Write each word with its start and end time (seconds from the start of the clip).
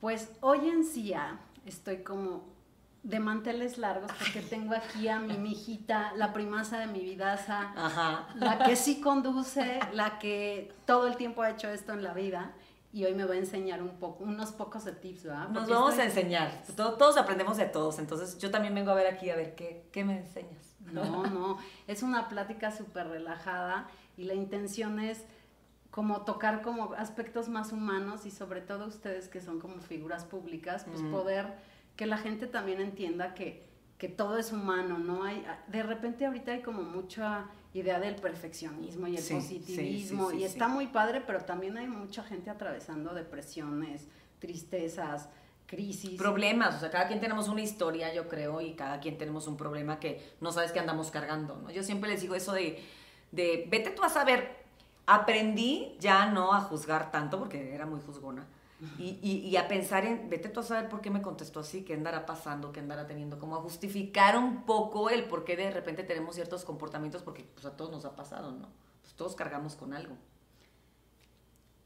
Pues 0.00 0.30
hoy 0.40 0.68
en 0.68 0.92
día 0.92 1.40
estoy 1.66 1.98
como 1.98 2.44
de 3.02 3.20
manteles 3.20 3.78
largos 3.78 4.10
porque 4.18 4.42
tengo 4.42 4.74
aquí 4.74 5.08
a 5.08 5.18
mi 5.18 5.38
mijita, 5.38 6.12
la 6.16 6.32
primasa 6.32 6.78
de 6.78 6.86
mi 6.86 7.00
vidaza, 7.00 7.72
la 8.34 8.58
que 8.64 8.76
sí 8.76 9.00
conduce, 9.00 9.80
la 9.92 10.18
que 10.18 10.72
todo 10.84 11.06
el 11.06 11.16
tiempo 11.16 11.42
ha 11.42 11.50
hecho 11.50 11.68
esto 11.68 11.92
en 11.92 12.02
la 12.02 12.14
vida. 12.14 12.52
Y 12.90 13.04
hoy 13.04 13.14
me 13.14 13.24
va 13.26 13.34
a 13.34 13.36
enseñar 13.36 13.82
un 13.82 13.98
poco, 13.98 14.24
unos 14.24 14.50
pocos 14.52 14.84
de 14.86 14.92
tips, 14.92 15.24
¿verdad? 15.24 15.48
Nos 15.50 15.68
vamos 15.68 15.98
a 15.98 16.04
enseñar, 16.04 16.50
todos, 16.74 17.18
aprendemos 17.18 17.58
de 17.58 17.66
todos, 17.66 17.98
entonces 17.98 18.38
yo 18.38 18.50
también 18.50 18.74
vengo 18.74 18.90
a 18.90 18.94
ver 18.94 19.06
aquí 19.06 19.28
a 19.28 19.36
ver 19.36 19.54
qué, 19.54 19.86
qué 19.92 20.04
me 20.04 20.16
enseñas. 20.16 20.74
No, 20.92 21.26
no, 21.26 21.58
es 21.86 22.02
una 22.02 22.30
plática 22.30 22.70
súper 22.70 23.08
relajada 23.08 23.88
y 24.16 24.24
la 24.24 24.32
intención 24.32 25.00
es 25.00 25.26
como 25.98 26.22
tocar 26.22 26.62
como 26.62 26.92
aspectos 26.92 27.48
más 27.48 27.72
humanos 27.72 28.24
y 28.24 28.30
sobre 28.30 28.60
todo 28.60 28.86
ustedes 28.86 29.26
que 29.26 29.40
son 29.40 29.58
como 29.58 29.80
figuras 29.80 30.24
públicas, 30.24 30.84
pues 30.88 31.02
poder 31.02 31.56
que 31.96 32.06
la 32.06 32.18
gente 32.18 32.46
también 32.46 32.80
entienda 32.80 33.34
que, 33.34 33.66
que 33.98 34.08
todo 34.08 34.38
es 34.38 34.52
humano, 34.52 34.98
¿no? 34.98 35.24
Hay, 35.24 35.44
de 35.66 35.82
repente 35.82 36.24
ahorita 36.24 36.52
hay 36.52 36.62
como 36.62 36.84
mucha 36.84 37.46
idea 37.74 37.98
del 37.98 38.14
perfeccionismo 38.14 39.08
y 39.08 39.16
el 39.16 39.24
positivismo 39.24 40.30
y 40.30 40.44
está 40.44 40.68
muy 40.68 40.86
padre, 40.86 41.20
pero 41.20 41.40
también 41.40 41.76
hay 41.76 41.88
mucha 41.88 42.22
gente 42.22 42.48
atravesando 42.48 43.12
depresiones, 43.12 44.06
tristezas, 44.38 45.28
crisis. 45.66 46.16
Problemas, 46.16 46.76
o 46.76 46.78
sea, 46.78 46.92
cada 46.92 47.08
quien 47.08 47.18
tenemos 47.18 47.48
una 47.48 47.62
historia, 47.62 48.14
yo 48.14 48.28
creo, 48.28 48.60
y 48.60 48.74
cada 48.74 49.00
quien 49.00 49.18
tenemos 49.18 49.48
un 49.48 49.56
problema 49.56 49.98
que 49.98 50.22
no 50.40 50.52
sabes 50.52 50.70
que 50.70 50.78
andamos 50.78 51.10
cargando, 51.10 51.56
¿no? 51.56 51.72
Yo 51.72 51.82
siempre 51.82 52.08
les 52.08 52.20
digo 52.20 52.36
eso 52.36 52.52
de, 52.52 52.84
de 53.32 53.66
vete 53.68 53.90
tú 53.90 54.04
a 54.04 54.08
saber, 54.08 54.57
aprendí 55.08 55.96
ya 55.98 56.26
no 56.26 56.52
a 56.52 56.60
juzgar 56.60 57.10
tanto, 57.10 57.38
porque 57.38 57.74
era 57.74 57.86
muy 57.86 58.00
juzgona, 58.00 58.46
y, 58.96 59.18
y, 59.24 59.56
a 59.56 59.66
pensar 59.66 60.04
en, 60.04 60.30
vete 60.30 60.48
tú 60.48 60.60
a 60.60 60.62
saber 60.62 60.88
por 60.88 61.00
qué 61.00 61.10
me 61.10 61.20
contestó 61.20 61.58
así, 61.58 61.82
qué 61.82 61.94
andará 61.94 62.26
pasando, 62.26 62.70
qué 62.70 62.78
andará 62.78 63.08
teniendo, 63.08 63.40
como 63.40 63.56
a 63.56 63.60
justificar 63.60 64.38
un 64.38 64.62
poco 64.62 65.10
el 65.10 65.24
por 65.24 65.44
qué 65.44 65.56
de 65.56 65.72
repente 65.72 66.04
tenemos 66.04 66.36
ciertos 66.36 66.64
comportamientos, 66.64 67.22
porque 67.22 67.42
pues 67.42 67.66
a 67.66 67.76
todos 67.76 67.90
nos 67.90 68.04
ha 68.04 68.14
pasado, 68.14 68.52
¿no? 68.52 68.68
Pues 69.02 69.14
todos 69.14 69.34
cargamos 69.34 69.74
con 69.74 69.94
algo. 69.94 70.16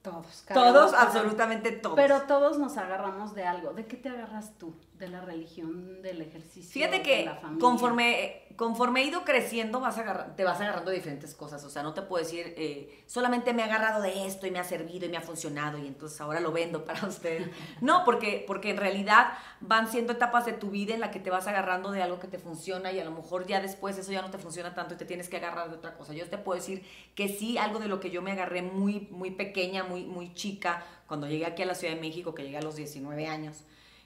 Todos. 0.02 0.44
Todos, 0.52 0.92
absolutamente 0.92 1.72
todos. 1.72 1.96
Pero 1.96 2.22
todos 2.22 2.58
nos 2.58 2.76
agarramos 2.76 3.34
de 3.34 3.44
algo. 3.44 3.72
¿De 3.72 3.86
qué 3.86 3.96
te 3.96 4.10
agarras 4.10 4.58
tú? 4.58 4.74
¿De 4.98 5.08
la 5.08 5.20
religión, 5.20 6.00
del 6.00 6.20
ejercicio? 6.20 6.70
Fíjate 6.70 7.02
que 7.02 7.28
conforme, 7.58 8.42
conforme 8.54 9.00
he 9.00 9.06
ido 9.06 9.24
creciendo 9.24 9.80
vas 9.80 10.00
te 10.36 10.44
vas 10.44 10.60
agarrando 10.60 10.90
de 10.90 10.96
diferentes 10.96 11.34
cosas. 11.34 11.64
O 11.64 11.70
sea, 11.70 11.82
no 11.82 11.92
te 11.92 12.02
puedo 12.02 12.22
decir, 12.22 12.54
eh, 12.56 13.02
solamente 13.06 13.52
me 13.52 13.62
he 13.62 13.64
agarrado 13.64 14.00
de 14.00 14.26
esto 14.26 14.46
y 14.46 14.52
me 14.52 14.60
ha 14.60 14.64
servido 14.64 15.06
y 15.06 15.08
me 15.08 15.16
ha 15.16 15.22
funcionado 15.22 15.78
y 15.78 15.88
entonces 15.88 16.20
ahora 16.20 16.38
lo 16.38 16.52
vendo 16.52 16.84
para 16.84 17.06
ustedes. 17.08 17.48
No, 17.80 18.04
porque, 18.04 18.44
porque 18.46 18.70
en 18.70 18.76
realidad 18.76 19.32
van 19.60 19.90
siendo 19.90 20.12
etapas 20.12 20.46
de 20.46 20.52
tu 20.52 20.70
vida 20.70 20.94
en 20.94 21.00
la 21.00 21.10
que 21.10 21.18
te 21.18 21.30
vas 21.30 21.48
agarrando 21.48 21.90
de 21.90 22.00
algo 22.00 22.20
que 22.20 22.28
te 22.28 22.38
funciona 22.38 22.92
y 22.92 23.00
a 23.00 23.04
lo 23.04 23.10
mejor 23.10 23.46
ya 23.46 23.60
después 23.60 23.98
eso 23.98 24.12
ya 24.12 24.22
no 24.22 24.30
te 24.30 24.38
funciona 24.38 24.72
tanto 24.74 24.94
y 24.94 24.98
te 24.98 25.04
tienes 25.04 25.28
que 25.28 25.38
agarrar 25.38 25.68
de 25.68 25.76
otra 25.76 25.94
cosa. 25.94 26.12
Yo 26.12 26.28
te 26.28 26.38
puedo 26.38 26.60
decir 26.60 26.84
que 27.16 27.28
sí, 27.28 27.58
algo 27.58 27.80
de 27.80 27.88
lo 27.88 27.98
que 27.98 28.10
yo 28.10 28.22
me 28.22 28.32
agarré 28.32 28.62
muy, 28.62 29.08
muy 29.10 29.32
pequeña, 29.32 29.82
muy, 29.82 30.04
muy 30.04 30.32
chica, 30.34 30.84
cuando 31.08 31.26
llegué 31.26 31.44
aquí 31.44 31.62
a 31.62 31.66
la 31.66 31.74
Ciudad 31.74 31.94
de 31.94 32.00
México, 32.00 32.34
que 32.34 32.42
llegué 32.42 32.58
a 32.58 32.62
los 32.62 32.76
19 32.76 33.26
años, 33.26 33.64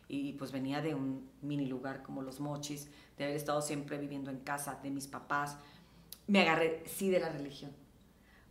y 0.09 0.33
pues 0.35 0.53
venía 0.53 0.81
de 0.81 0.95
un 0.95 1.29
mini 1.43 1.67
lugar 1.67 2.03
como 2.03 2.23
Los 2.23 2.41
Mochis, 2.41 2.89
de 3.17 3.25
haber 3.25 3.37
estado 3.37 3.61
siempre 3.63 3.99
viviendo 3.99 4.31
en 4.31 4.39
casa 4.39 4.79
de 4.83 4.91
mis 4.91 5.07
papás, 5.07 5.59
me 6.27 6.41
agarré 6.41 6.83
sí 6.87 7.11
de 7.11 7.21
la 7.21 7.29
religión. 7.29 7.73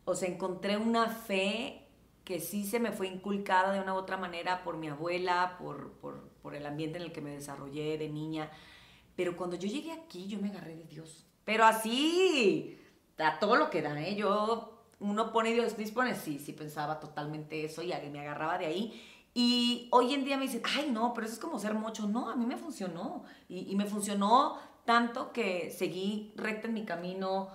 O 0.06 0.16
sea, 0.16 0.30
encontré 0.30 0.78
una 0.78 1.10
fe 1.10 1.82
que 2.24 2.40
sí 2.40 2.66
se 2.66 2.80
me 2.80 2.92
fue 2.92 3.08
inculcada 3.08 3.72
de 3.72 3.80
una 3.80 3.94
u 3.94 3.98
otra 3.98 4.18
manera 4.18 4.64
por 4.64 4.78
mi 4.78 4.88
abuela, 4.88 5.56
por, 5.60 5.92
por, 5.94 6.30
por 6.42 6.56
el 6.56 6.66
ambiente 6.66 6.98
en 6.98 7.06
el 7.06 7.12
que 7.12 7.22
me 7.22 7.32
desarrollé 7.32 7.98
de 7.98 8.10
niña. 8.10 8.50
Pero 9.16 9.38
cuando 9.38 9.56
yo 9.56 9.68
llegué 9.68 9.92
aquí, 9.92 10.28
yo 10.28 10.40
me 10.40 10.50
agarré 10.50 10.76
de 10.76 10.84
Dios. 10.86 11.26
Pero 11.46 11.66
así, 11.66 12.80
a 13.18 13.40
todo 13.40 13.56
lo 13.56 13.70
que 13.70 13.82
da, 13.82 14.00
¿eh? 14.02 14.16
Yo, 14.16 14.84
uno 15.00 15.32
pone 15.32 15.54
Dios 15.54 15.78
dispone, 15.78 16.16
sí, 16.16 16.40
sí 16.40 16.54
pensaba 16.54 17.00
totalmente 17.00 17.64
eso 17.64 17.84
y 17.84 17.94
me 18.12 18.22
agarraba 18.22 18.58
de 18.58 18.66
ahí. 18.66 19.02
Y 19.38 19.90
hoy 19.92 20.14
en 20.14 20.24
día 20.24 20.38
me 20.38 20.44
dicen, 20.44 20.62
ay, 20.64 20.90
no, 20.90 21.14
pero 21.14 21.28
eso 21.28 21.36
es 21.36 21.42
como 21.42 21.60
ser 21.60 21.74
mucho. 21.74 22.08
No, 22.08 22.30
a 22.30 22.38
mí 22.38 22.46
me 22.46 22.56
funcionó. 22.56 23.26
Y, 23.50 23.76
me 23.76 23.86
funcionó 23.86 24.58
tanto 24.86 25.34
que 25.34 25.72
seguí 25.72 26.34
recta 26.38 26.70
en 26.70 26.74
mi 26.74 26.86
camino, 26.86 27.50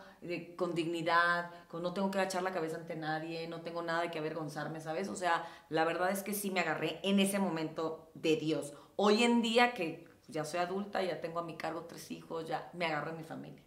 con 0.56 0.74
dignidad, 0.74 1.50
con 1.68 1.82
no 1.82 1.94
tengo 1.94 2.10
que 2.10 2.18
agachar 2.18 2.42
la 2.42 2.52
cabeza 2.52 2.76
ante 2.76 2.96
nadie, 2.96 3.48
no 3.48 3.62
tengo 3.62 3.80
nada 3.80 4.02
de 4.02 4.10
que 4.10 4.18
avergonzarme, 4.18 4.78
¿sabes? 4.80 5.08
O 5.08 5.16
sea, 5.16 5.48
la 5.70 5.86
verdad 5.86 6.10
es 6.10 6.22
que 6.22 6.34
sí 6.34 6.50
me 6.50 6.60
agarré 6.60 7.00
en 7.02 7.18
ese 7.18 7.38
momento 7.38 8.10
de 8.12 8.36
Dios. 8.36 8.74
Hoy 8.96 9.24
en 9.24 9.40
día 9.40 9.72
que 9.72 10.06
ya 10.28 10.44
soy 10.44 10.60
adulta, 10.60 11.02
ya 11.02 11.22
tengo 11.22 11.38
a 11.38 11.44
mi 11.44 11.56
cargo 11.56 11.86
tres 11.88 12.10
hijos, 12.10 12.46
ya 12.46 12.70
me 12.74 12.84
agarro 12.84 13.12
en 13.12 13.16
mi 13.16 13.24
familia. 13.24 13.62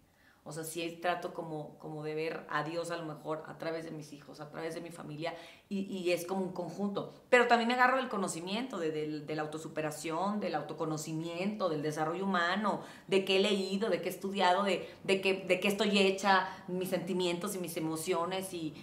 O 0.45 0.51
sea, 0.51 0.65
sí 0.65 0.99
trato 1.01 1.33
como, 1.33 1.79
como 1.79 2.03
de 2.03 2.15
ver 2.15 2.45
a 2.49 2.63
Dios 2.63 2.91
a 2.91 2.97
lo 2.97 3.05
mejor 3.05 3.43
a 3.47 3.57
través 3.57 3.85
de 3.85 3.91
mis 3.91 4.11
hijos, 4.11 4.41
a 4.41 4.49
través 4.49 4.75
de 4.75 4.81
mi 4.81 4.91
familia, 4.91 5.33
y, 5.69 6.11
es 6.11 6.27
como 6.27 6.41
un 6.41 6.51
conjunto. 6.51 7.13
Pero 7.29 7.47
también 7.47 7.69
me 7.69 7.73
agarro 7.73 7.97
del 7.97 8.09
conocimiento, 8.09 8.77
de, 8.77 9.23
la 9.27 9.41
autosuperación, 9.41 10.39
del 10.39 10.53
autoconocimiento, 10.55 11.69
del 11.69 11.81
desarrollo 11.81 12.25
humano, 12.25 12.81
de 13.07 13.23
qué 13.23 13.37
he 13.37 13.39
leído, 13.39 13.89
de 13.89 14.01
qué 14.01 14.09
he 14.09 14.11
estudiado, 14.11 14.63
de, 14.63 14.87
de, 15.03 15.21
qué, 15.21 15.45
de 15.47 15.59
qué 15.59 15.67
estoy 15.69 15.97
hecha, 15.97 16.47
mis 16.67 16.89
sentimientos 16.89 17.55
y 17.55 17.59
mis 17.59 17.77
emociones, 17.77 18.53
y, 18.53 18.75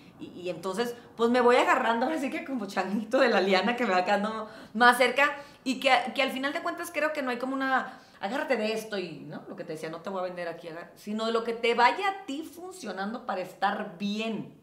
entonces, 0.47 0.95
pues 1.17 1.31
me 1.31 1.41
voy 1.41 1.57
agarrando, 1.57 2.07
así 2.07 2.31
que 2.31 2.45
como 2.45 2.67
changuito 2.67 3.19
de 3.19 3.29
la 3.29 3.41
liana 3.41 3.77
que 3.77 3.87
me 3.87 3.93
va 3.93 4.05
quedando 4.05 4.49
más 4.73 4.97
cerca, 4.97 5.37
y 5.63 5.79
que, 5.79 5.93
que 6.15 6.23
al 6.23 6.33
final 6.33 6.55
de 6.55 6.63
cuentas 6.63 6.91
creo 6.93 7.13
que 7.13 7.23
no 7.23 7.31
hay 7.31 7.39
como 7.39 7.55
una 7.55 8.01
agárrate 8.21 8.57
de 8.57 8.73
esto 8.73 8.99
y, 8.99 9.21
¿no? 9.21 9.43
Lo 9.49 9.57
que 9.57 9.65
te 9.65 9.73
decía, 9.73 9.91
no 9.91 10.01
te 10.01 10.11
voy 10.11 10.21
a 10.21 10.25
vender 10.25 10.47
aquí, 10.47 10.69
sino 10.95 11.27
de 11.27 11.33
lo 11.33 11.43
que 11.43 11.55
te 11.55 11.75
vaya 11.75 12.09
a 12.09 12.27
ti 12.27 12.43
funcionando 12.43 13.27
para 13.27 13.41
estar 13.41 13.97
bien. 13.99 14.61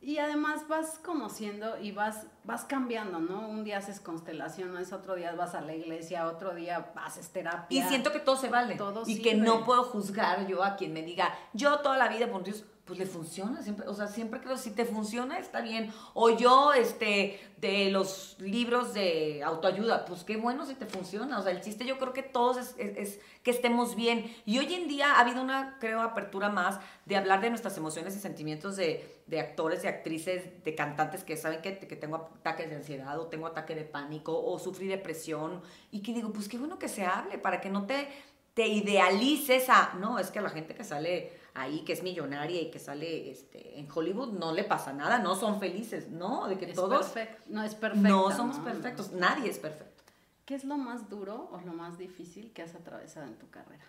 Y 0.00 0.18
además 0.18 0.68
vas 0.68 0.98
conociendo 0.98 1.80
y 1.80 1.92
vas, 1.92 2.26
vas 2.42 2.64
cambiando, 2.64 3.20
¿no? 3.20 3.48
Un 3.48 3.64
día 3.64 3.78
haces 3.78 4.00
constelaciones, 4.00 4.92
otro 4.92 5.14
día 5.14 5.32
vas 5.34 5.54
a 5.54 5.62
la 5.62 5.74
iglesia, 5.74 6.26
otro 6.26 6.54
día 6.54 6.92
haces 6.96 7.30
terapia. 7.30 7.82
Y 7.82 7.88
siento 7.88 8.12
que 8.12 8.20
todo 8.20 8.36
se 8.36 8.50
vale. 8.50 8.74
Todo 8.76 9.04
y 9.06 9.22
que 9.22 9.34
no 9.34 9.64
puedo 9.64 9.82
juzgar 9.84 10.46
yo 10.46 10.62
a 10.62 10.76
quien 10.76 10.92
me 10.92 11.02
diga, 11.02 11.34
yo 11.54 11.78
toda 11.78 11.96
la 11.96 12.08
vida, 12.08 12.30
por 12.30 12.44
Dios, 12.44 12.64
pues 12.84 12.98
le 12.98 13.06
funciona, 13.06 13.62
siempre, 13.62 13.88
o 13.88 13.94
sea, 13.94 14.08
siempre 14.08 14.40
creo, 14.40 14.58
si 14.58 14.70
te 14.70 14.84
funciona, 14.84 15.38
está 15.38 15.62
bien. 15.62 15.90
O 16.12 16.28
yo, 16.28 16.74
este, 16.74 17.40
de 17.56 17.90
los 17.90 18.36
libros 18.38 18.92
de 18.92 19.42
autoayuda, 19.42 20.04
pues 20.04 20.22
qué 20.22 20.36
bueno 20.36 20.66
si 20.66 20.74
te 20.74 20.84
funciona. 20.84 21.38
O 21.38 21.42
sea, 21.42 21.52
el 21.52 21.62
chiste 21.62 21.86
yo 21.86 21.98
creo 21.98 22.12
que 22.12 22.22
todos 22.22 22.58
es, 22.76 23.20
que 23.42 23.50
estemos 23.50 23.96
bien. 23.96 24.30
Y 24.44 24.58
hoy 24.58 24.74
en 24.74 24.86
día 24.86 25.14
ha 25.14 25.20
habido 25.20 25.40
una, 25.40 25.78
creo, 25.80 26.02
apertura 26.02 26.50
más 26.50 26.78
de 27.06 27.16
hablar 27.16 27.40
de 27.40 27.48
nuestras 27.48 27.74
emociones 27.78 28.16
y 28.16 28.20
sentimientos 28.20 28.76
de, 28.76 29.22
de 29.26 29.40
actores 29.40 29.82
y 29.84 29.86
actrices, 29.86 30.62
de 30.62 30.74
cantantes 30.74 31.24
que 31.24 31.38
saben 31.38 31.62
que, 31.62 31.78
que 31.78 31.96
tengo 31.96 32.16
ataques 32.16 32.68
de 32.68 32.76
ansiedad 32.76 33.18
o 33.18 33.28
tengo 33.28 33.46
ataque 33.46 33.74
de 33.74 33.84
pánico 33.84 34.38
o 34.44 34.58
sufrí 34.58 34.88
depresión. 34.88 35.62
Y 35.90 36.02
que 36.02 36.12
digo, 36.12 36.34
pues 36.34 36.48
qué 36.48 36.58
bueno 36.58 36.78
que 36.78 36.88
se 36.88 37.06
hable 37.06 37.38
para 37.38 37.62
que 37.62 37.70
no 37.70 37.86
te, 37.86 38.08
te 38.52 38.68
idealices 38.68 39.70
a, 39.70 39.94
no, 39.98 40.18
es 40.18 40.30
que 40.30 40.42
la 40.42 40.50
gente 40.50 40.74
que 40.74 40.84
sale 40.84 41.43
ahí 41.54 41.84
que 41.84 41.92
es 41.92 42.02
millonaria 42.02 42.60
y 42.60 42.70
que 42.70 42.78
sale 42.78 43.30
este, 43.30 43.78
en 43.78 43.88
Hollywood, 43.90 44.32
no 44.32 44.52
le 44.52 44.64
pasa 44.64 44.92
nada, 44.92 45.18
no 45.18 45.36
son 45.36 45.60
felices, 45.60 46.10
¿no? 46.10 46.48
De 46.48 46.58
que 46.58 46.66
todos... 46.66 47.14
No 47.48 47.62
es 47.62 47.74
perfecto. 47.74 48.08
No 48.08 48.30
somos 48.32 48.58
perfectos, 48.58 49.12
nadie 49.12 49.50
es 49.50 49.58
perfecto. 49.58 50.02
¿Qué 50.44 50.54
es 50.54 50.64
lo 50.64 50.76
más 50.76 51.08
duro 51.08 51.48
o 51.52 51.60
lo 51.60 51.72
más 51.72 51.96
difícil 51.96 52.52
que 52.52 52.62
has 52.62 52.74
atravesado 52.74 53.26
en 53.26 53.38
tu 53.38 53.48
carrera? 53.48 53.84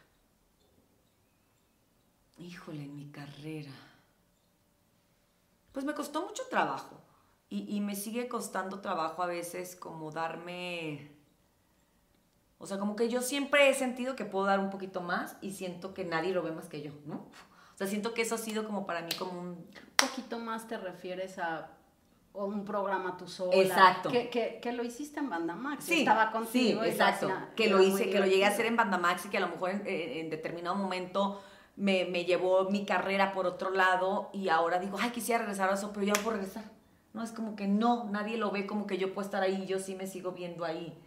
Híjole, 2.38 2.84
en 2.84 2.96
mi 2.96 3.08
carrera. 3.08 3.72
Pues 5.72 5.86
me 5.86 5.94
costó 5.94 6.26
mucho 6.26 6.44
trabajo 6.50 7.02
y, 7.50 7.76
y 7.76 7.82
me 7.82 7.96
sigue 7.96 8.30
costando 8.30 8.80
trabajo 8.80 9.24
a 9.24 9.28
veces 9.28 9.76
como 9.76 10.12
darme 10.12 11.16
o 12.58 12.68
sea, 12.68 12.80
como 12.80 12.96
que 12.96 13.10
yo 13.10 13.22
siempre 13.22 13.70
he 13.70 13.74
sentido 13.74 14.16
que 14.16 14.26
puedo 14.26 14.46
dar 14.46 14.60
un 14.60 14.70
poquito 14.70 15.02
más 15.02 15.36
y 15.42 15.52
siento 15.52 15.94
que 15.94 16.06
nadie 16.06 16.34
lo 16.34 16.42
ve 16.42 16.52
más 16.52 16.70
que 16.70 16.82
yo, 16.82 16.94
¿no? 17.06 17.26
O 17.76 17.78
sea, 17.78 17.88
siento 17.88 18.14
que 18.14 18.22
eso 18.22 18.36
ha 18.36 18.38
sido 18.38 18.66
como 18.66 18.86
para 18.86 19.02
mí 19.02 19.12
como 19.20 19.40
un... 19.40 19.48
Un 19.48 20.10
poquito 20.10 20.40
más 20.40 20.68
te 20.68 20.78
refieres 20.78 21.38
a 21.40 21.70
un 22.34 22.66
programa 22.66 23.18
tú 23.18 23.28
sola. 23.28 23.56
Exacto. 23.56 24.10
Que, 24.10 24.30
que, 24.30 24.60
que, 24.62 24.72
lo 24.72 24.84
hiciste 24.84 25.20
en 25.20 25.30
Banda 25.30 25.56
Max. 25.56 25.86
Sí, 25.86 26.00
estaba 26.00 26.32
contigo. 26.32 26.84
Sí, 26.84 26.90
exacto. 26.90 27.32
que 27.56 27.70
lo 27.70 27.82
hice, 27.82 28.10
que 28.10 28.20
lo 28.20 28.26
llegué 28.26 28.46
a 28.46 28.50
hacer 28.50 28.66
en 28.66 28.76
Banda 28.76 28.98
Max 28.98 29.26
y 29.26 29.30
que 29.30 29.38
a 29.38 29.42
lo 29.42 29.50
mejor 29.50 29.72
en, 29.86 30.30
determinado 30.30 30.76
momento 30.76 31.42
me, 31.76 32.06
me, 32.06 32.26
llevó 32.26 32.70
mi 32.70 32.86
carrera 32.86 33.34
por 33.34 33.46
otro 33.46 33.72
lado 33.72 34.30
y 34.34 34.50
ahora 34.50 34.80
digo, 34.80 34.98
ay, 35.00 35.12
quisiera 35.12 35.40
regresar 35.40 35.70
a 35.70 35.74
eso, 35.74 35.92
pero 35.94 36.06
ya 36.06 36.14
no 36.14 36.22
puedo 36.22 36.38
regresar. 36.38 36.64
No, 37.14 37.24
es 37.24 37.32
como 37.32 37.56
que 37.56 37.68
no, 37.68 38.06
nadie 38.06 38.38
lo 38.38 38.52
ve 38.52 38.66
como 38.66 38.88
que 38.88 38.98
yo 38.98 39.14
puedo 39.14 39.26
estar 39.26 39.42
ahí, 39.42 39.66
yo 39.66 39.80
sí 39.80 39.96
me 39.96 40.08
sigo 40.08 40.32
viendo 40.34 40.66
ahí. 40.66 40.98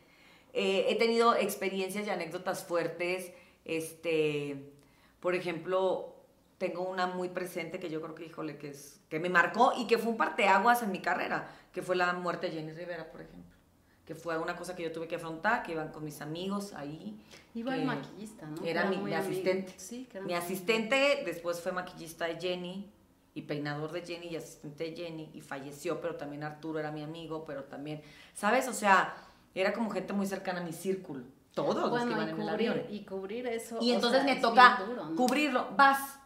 Eh, 0.55 0.87
he 0.88 0.97
tenido 0.97 1.35
experiencias 1.35 2.06
y 2.06 2.11
anécdotas 2.11 2.65
fuertes. 2.65 3.32
Este, 3.65 4.73
por 5.20 5.35
ejemplo, 5.35 6.15
tengo 6.58 6.82
una 6.82 7.06
muy 7.06 7.28
presente 7.28 7.78
que 7.78 7.88
yo 7.88 8.02
creo 8.02 8.14
que, 8.14 8.26
híjole, 8.26 8.58
que, 8.58 8.70
es, 8.70 9.00
que 9.08 9.20
me 9.20 9.31
marcó 9.31 9.72
y 9.76 9.87
que 9.87 9.96
fue 9.96 10.10
un 10.10 10.16
parteaguas 10.16 10.82
en 10.82 10.90
mi 10.90 11.00
carrera, 11.00 11.49
que 11.72 11.82
fue 11.82 11.96
la 11.96 12.12
muerte 12.12 12.49
de 12.49 12.55
Jenny 12.55 12.72
Rivera, 12.72 13.10
por 13.10 13.20
ejemplo. 13.22 13.56
que 14.05 14.14
fue 14.14 14.37
una 14.38 14.56
cosa 14.56 14.75
que 14.75 14.82
yo 14.82 14.90
tuve 14.90 15.06
que 15.06 15.16
afrontar, 15.16 15.62
que 15.62 15.72
iban 15.72 15.93
con 15.93 16.05
mis 16.05 16.20
amigos 16.20 16.72
ahí. 16.72 17.16
Iba 17.55 17.76
el 17.76 17.84
maquillista, 17.84 18.46
¿no? 18.46 18.64
Era 18.64 18.87
mi, 18.87 19.14
asistente. 19.14 19.72
Sí, 19.76 20.08
mi 20.25 20.34
asistente 20.34 21.22
después 21.25 21.60
fue 21.60 21.72
maquillista 21.72 22.26
de 22.26 22.40
Jenny 22.40 22.90
y 23.34 23.43
peinador 23.43 23.93
de 23.93 24.02
Jenny 24.02 24.28
y 24.28 24.37
asistente 24.37 24.90
de 24.90 24.96
Jenny 24.96 25.31
y 25.34 25.40
falleció, 25.40 26.00
pero 26.00 26.16
también 26.16 26.43
Arturo 26.43 26.81
era 26.81 26.90
mi 26.90 27.02
amigo, 27.02 27.44
pero 27.44 27.64
también, 27.64 28.02
¿sabes? 28.34 28.66
O 28.66 28.72
sea, 28.72 29.14
era 29.55 29.72
como 29.72 29.90
gente 29.90 30.12
muy 30.12 30.26
cercana 30.26 30.60
a 30.60 30.64
mi 30.64 30.72
círculo. 30.72 31.22
Todos 31.55 31.90
los 31.90 32.05
que 32.05 32.10
iban 32.10 32.28
en 32.28 32.40
el 32.40 32.49
avión. 32.49 32.82
Y 32.88 33.05
cubrir 33.05 33.46
eso. 33.46 33.78
Y 33.81 33.93
entonces 33.93 34.25
me 34.25 34.37
toca 34.37 34.81
cubrirlo. 35.16 35.69
Vas, 35.76 36.18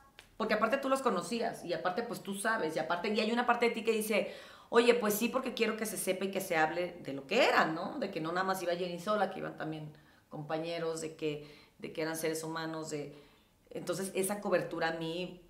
porque 0.42 0.54
aparte 0.54 0.78
tú 0.78 0.88
los 0.88 1.02
conocías 1.02 1.64
y 1.64 1.72
aparte 1.72 2.02
pues 2.02 2.20
tú 2.20 2.34
sabes 2.34 2.74
y 2.74 2.80
aparte 2.80 3.14
y 3.14 3.20
hay 3.20 3.30
una 3.30 3.46
parte 3.46 3.68
de 3.68 3.70
ti 3.76 3.84
que 3.84 3.92
dice, 3.92 4.34
oye, 4.70 4.92
pues 4.92 5.14
sí, 5.14 5.28
porque 5.28 5.54
quiero 5.54 5.76
que 5.76 5.86
se 5.86 5.96
sepa 5.96 6.24
y 6.24 6.32
que 6.32 6.40
se 6.40 6.56
hable 6.56 6.96
de 7.04 7.12
lo 7.12 7.28
que 7.28 7.46
eran, 7.46 7.76
¿no? 7.76 8.00
De 8.00 8.10
que 8.10 8.20
no 8.20 8.32
nada 8.32 8.42
más 8.42 8.60
iba 8.60 8.74
Jenny 8.74 8.98
sola, 8.98 9.30
que 9.30 9.38
iban 9.38 9.56
también 9.56 9.92
compañeros, 10.30 11.00
de 11.00 11.14
que, 11.14 11.48
de 11.78 11.92
que 11.92 12.02
eran 12.02 12.16
seres 12.16 12.42
humanos, 12.42 12.90
de... 12.90 13.16
Entonces, 13.70 14.10
esa 14.16 14.40
cobertura 14.40 14.88
a 14.88 14.92
mí 14.94 15.40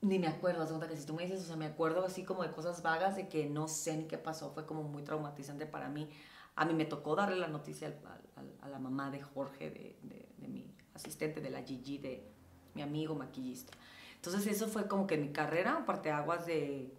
ni 0.00 0.18
me 0.18 0.28
acuerdo, 0.28 0.64
segunda 0.64 0.88
que 0.88 0.96
si 0.96 1.04
tú 1.04 1.12
me 1.12 1.24
dices, 1.24 1.42
o 1.42 1.44
sea, 1.44 1.56
me 1.56 1.66
acuerdo 1.66 2.02
así 2.02 2.24
como 2.24 2.42
de 2.42 2.52
cosas 2.52 2.80
vagas 2.80 3.16
de 3.16 3.28
que 3.28 3.50
no 3.50 3.68
sé 3.68 3.98
ni 3.98 4.04
qué 4.04 4.16
pasó, 4.16 4.50
fue 4.54 4.64
como 4.64 4.82
muy 4.82 5.02
traumatizante 5.02 5.66
para 5.66 5.90
mí. 5.90 6.08
A 6.56 6.64
mí 6.64 6.72
me 6.72 6.86
tocó 6.86 7.16
darle 7.16 7.36
la 7.36 7.48
noticia 7.48 7.94
a, 8.62 8.68
la 8.68 8.78
mamá 8.78 9.10
de 9.10 9.20
Jorge, 9.20 9.68
de, 9.68 9.98
de, 10.04 10.26
de, 10.38 10.48
mi 10.48 10.74
asistente, 10.94 11.42
de 11.42 11.50
la 11.50 11.62
Gigi, 11.62 11.98
de 11.98 12.32
mi 12.72 12.80
amigo 12.80 13.14
maquillista. 13.14 13.76
Entonces 14.24 14.46
eso 14.46 14.68
fue 14.68 14.86
como 14.86 15.08
que 15.08 15.18
mi 15.18 15.32
carrera, 15.32 15.84
parte 15.84 16.12
aguas 16.12 16.46
de, 16.46 16.94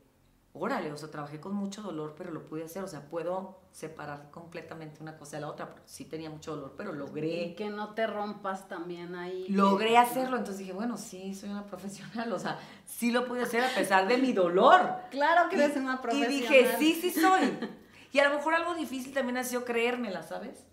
órale, 0.52 0.92
o 0.92 0.98
sea, 0.98 1.10
trabajé 1.10 1.40
con 1.40 1.56
mucho 1.56 1.81
dolor, 1.81 2.16
pero 2.18 2.31
lo 2.31 2.46
pude 2.48 2.66
hacer, 2.66 2.84
o 2.84 2.88
sea, 2.88 3.08
puedo 3.08 3.62
separar 3.72 4.30
completamente 4.30 5.02
una 5.02 5.18
cosa 5.18 5.38
de 5.38 5.42
la 5.44 5.48
otra, 5.48 5.70
porque 5.70 5.84
sí 5.86 6.04
tenía 6.04 6.30
mucho 6.30 6.54
dolor, 6.54 6.74
pero 6.75 6.92
logré. 6.92 7.44
Y 7.44 7.56
que 7.56 7.70
no 7.70 7.94
te 7.94 8.08
rompas 8.08 8.68
también 8.68 9.16
ahí. 9.16 9.48
Logré 9.48 9.98
hacerlo, 9.98 10.36
entonces 10.36 10.58
dije, 10.58 10.74
bueno, 10.74 10.98
sí, 10.98 11.34
soy 11.34 11.50
una 11.50 11.66
profesional, 11.66 12.34
o 12.34 12.40
sea, 12.40 12.60
sí 12.86 13.10
lo 13.10 13.25
pude 13.25 13.44
hacer 13.44 13.64
a 13.64 13.74
pesar 13.74 14.06
de 14.06 14.18
mi 14.18 14.34
dolor. 14.34 14.81
Claro 15.10 15.50
que 15.50 15.56
eres 15.56 15.78
una 15.78 16.02
profesional. 16.02 16.30
Y 16.30 16.42
dije, 16.42 16.75
sí, 16.78 16.94
sí 17.00 17.10
soy. 17.10 17.58
Y 18.12 18.20
a 18.20 18.30
lo 18.30 18.36
mejor 18.36 18.54
algo 18.54 18.75
difícil 18.75 19.12
también 19.12 19.38
ha 19.38 19.44
sido 19.44 19.66
creérmela, 19.66 20.22
¿sabes? 20.22 20.64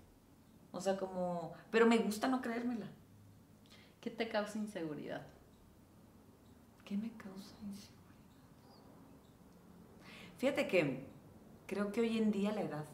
O 0.72 0.80
sea, 0.82 0.98
como, 0.98 1.54
pero 1.70 1.86
me 1.86 1.96
gusta 1.96 2.28
no 2.28 2.42
creérmela. 2.42 2.84
¿Qué 4.00 4.10
te 4.10 4.28
causa 4.28 4.58
inseguridad? 4.58 5.26
¿Qué 6.90 6.96
me 6.96 7.12
causa 7.12 7.54
inseguridad? 7.62 7.94
Fíjate 10.38 10.66
que 10.66 11.06
creo 11.68 11.92
que 11.92 12.00
hoy 12.00 12.18
en 12.18 12.32
día 12.32 12.50
la 12.50 12.62
edad. 12.62 12.84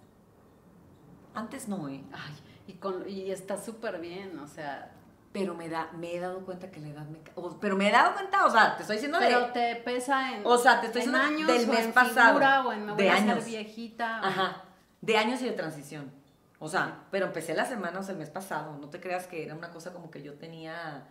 Antes 1.35 1.67
no, 1.67 1.89
¿eh? 1.89 2.05
Ay, 2.13 2.35
y, 2.67 2.75
con, 2.75 3.09
y 3.09 3.31
está 3.31 3.59
súper 3.59 3.99
bien, 3.99 4.39
o 4.39 4.47
sea. 4.47 4.93
Pero 5.33 5.55
me, 5.55 5.71
da, 5.71 5.91
me 5.95 6.15
he 6.15 6.21
dado 6.21 6.45
cuenta 6.45 6.71
que 6.71 6.79
la 6.81 6.89
edad 6.89 7.07
me... 7.07 7.21
pero 7.59 7.75
me 7.75 7.89
he 7.89 7.91
dado 7.91 8.13
cuenta, 8.13 8.45
o 8.45 8.51
sea, 8.51 8.77
te 8.77 8.83
estoy 8.83 8.97
diciendo 8.97 9.19
pero 9.19 9.47
te 9.53 9.77
pesa 9.77 10.35
en... 10.35 10.47
O 10.47 10.59
sea, 10.59 10.81
te 10.81 10.89
estoy 10.89 11.01
diciendo 11.03 11.19
años, 11.27 11.47
del 11.47 11.67
mes 11.67 11.87
en 11.87 11.93
pasado. 11.93 12.69
o 12.69 12.73
en 12.73 12.85
me 12.85 12.93
voy 12.93 13.03
de 13.03 13.11
a 13.11 13.15
años. 13.15 13.45
viejita. 13.47 14.19
Ajá, 14.19 14.65
de 15.01 15.17
años 15.17 15.41
y 15.41 15.47
de 15.47 15.53
transición. 15.53 16.13
O 16.59 16.69
sea, 16.69 17.05
pero 17.11 17.27
empecé 17.27 17.55
las 17.55 17.69
semanas 17.69 18.11
el 18.11 18.17
mes 18.17 18.29
pasado. 18.29 18.77
No 18.77 18.91
te 18.91 19.01
creas 19.01 19.27
que 19.27 19.45
era 19.45 19.55
una 19.55 19.71
cosa 19.71 19.95
como 19.95 20.11
que 20.11 20.23
yo 20.23 20.35
tenía 20.35 21.07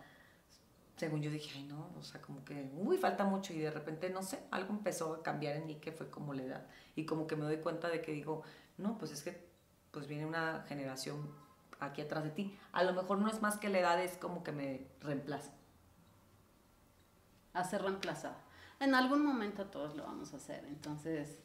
según 0.96 1.20
yo 1.22 1.30
dije, 1.30 1.50
ay 1.54 1.64
no, 1.64 1.90
o 1.98 2.02
sea, 2.02 2.22
como 2.22 2.44
que, 2.44 2.70
uy, 2.74 2.96
falta 2.96 3.24
mucho 3.24 3.52
y 3.52 3.58
de 3.58 3.70
repente, 3.70 4.08
no 4.10 4.22
sé, 4.22 4.40
algo 4.50 4.72
empezó 4.72 5.14
a 5.14 5.22
cambiar 5.22 5.56
en 5.56 5.66
mí 5.66 5.76
que 5.76 5.92
fue 5.92 6.08
como 6.08 6.32
la 6.32 6.42
edad. 6.42 6.66
Y 6.94 7.04
como 7.04 7.26
que 7.26 7.36
me 7.36 7.44
doy 7.44 7.58
cuenta 7.58 7.88
de 7.88 8.00
que 8.00 8.12
digo, 8.12 8.42
no, 8.78 8.96
pues 8.96 9.12
es 9.12 9.22
que 9.22 9.46
pues 9.90 10.06
viene 10.06 10.26
una 10.26 10.64
generación 10.68 11.34
aquí 11.80 12.00
atrás 12.00 12.24
de 12.24 12.30
ti. 12.30 12.58
A 12.72 12.82
lo 12.82 12.94
mejor 12.94 13.18
no 13.18 13.28
es 13.28 13.42
más 13.42 13.58
que 13.58 13.68
la 13.68 13.78
edad, 13.78 14.02
es 14.02 14.16
como 14.16 14.42
que 14.42 14.52
me 14.52 14.86
reemplaza. 15.00 15.52
A 17.52 17.64
ser 17.64 17.82
reemplazada. 17.82 18.42
En 18.80 18.94
algún 18.94 19.24
momento 19.24 19.66
todos 19.66 19.96
lo 19.96 20.04
vamos 20.04 20.32
a 20.32 20.36
hacer, 20.36 20.64
entonces, 20.66 21.42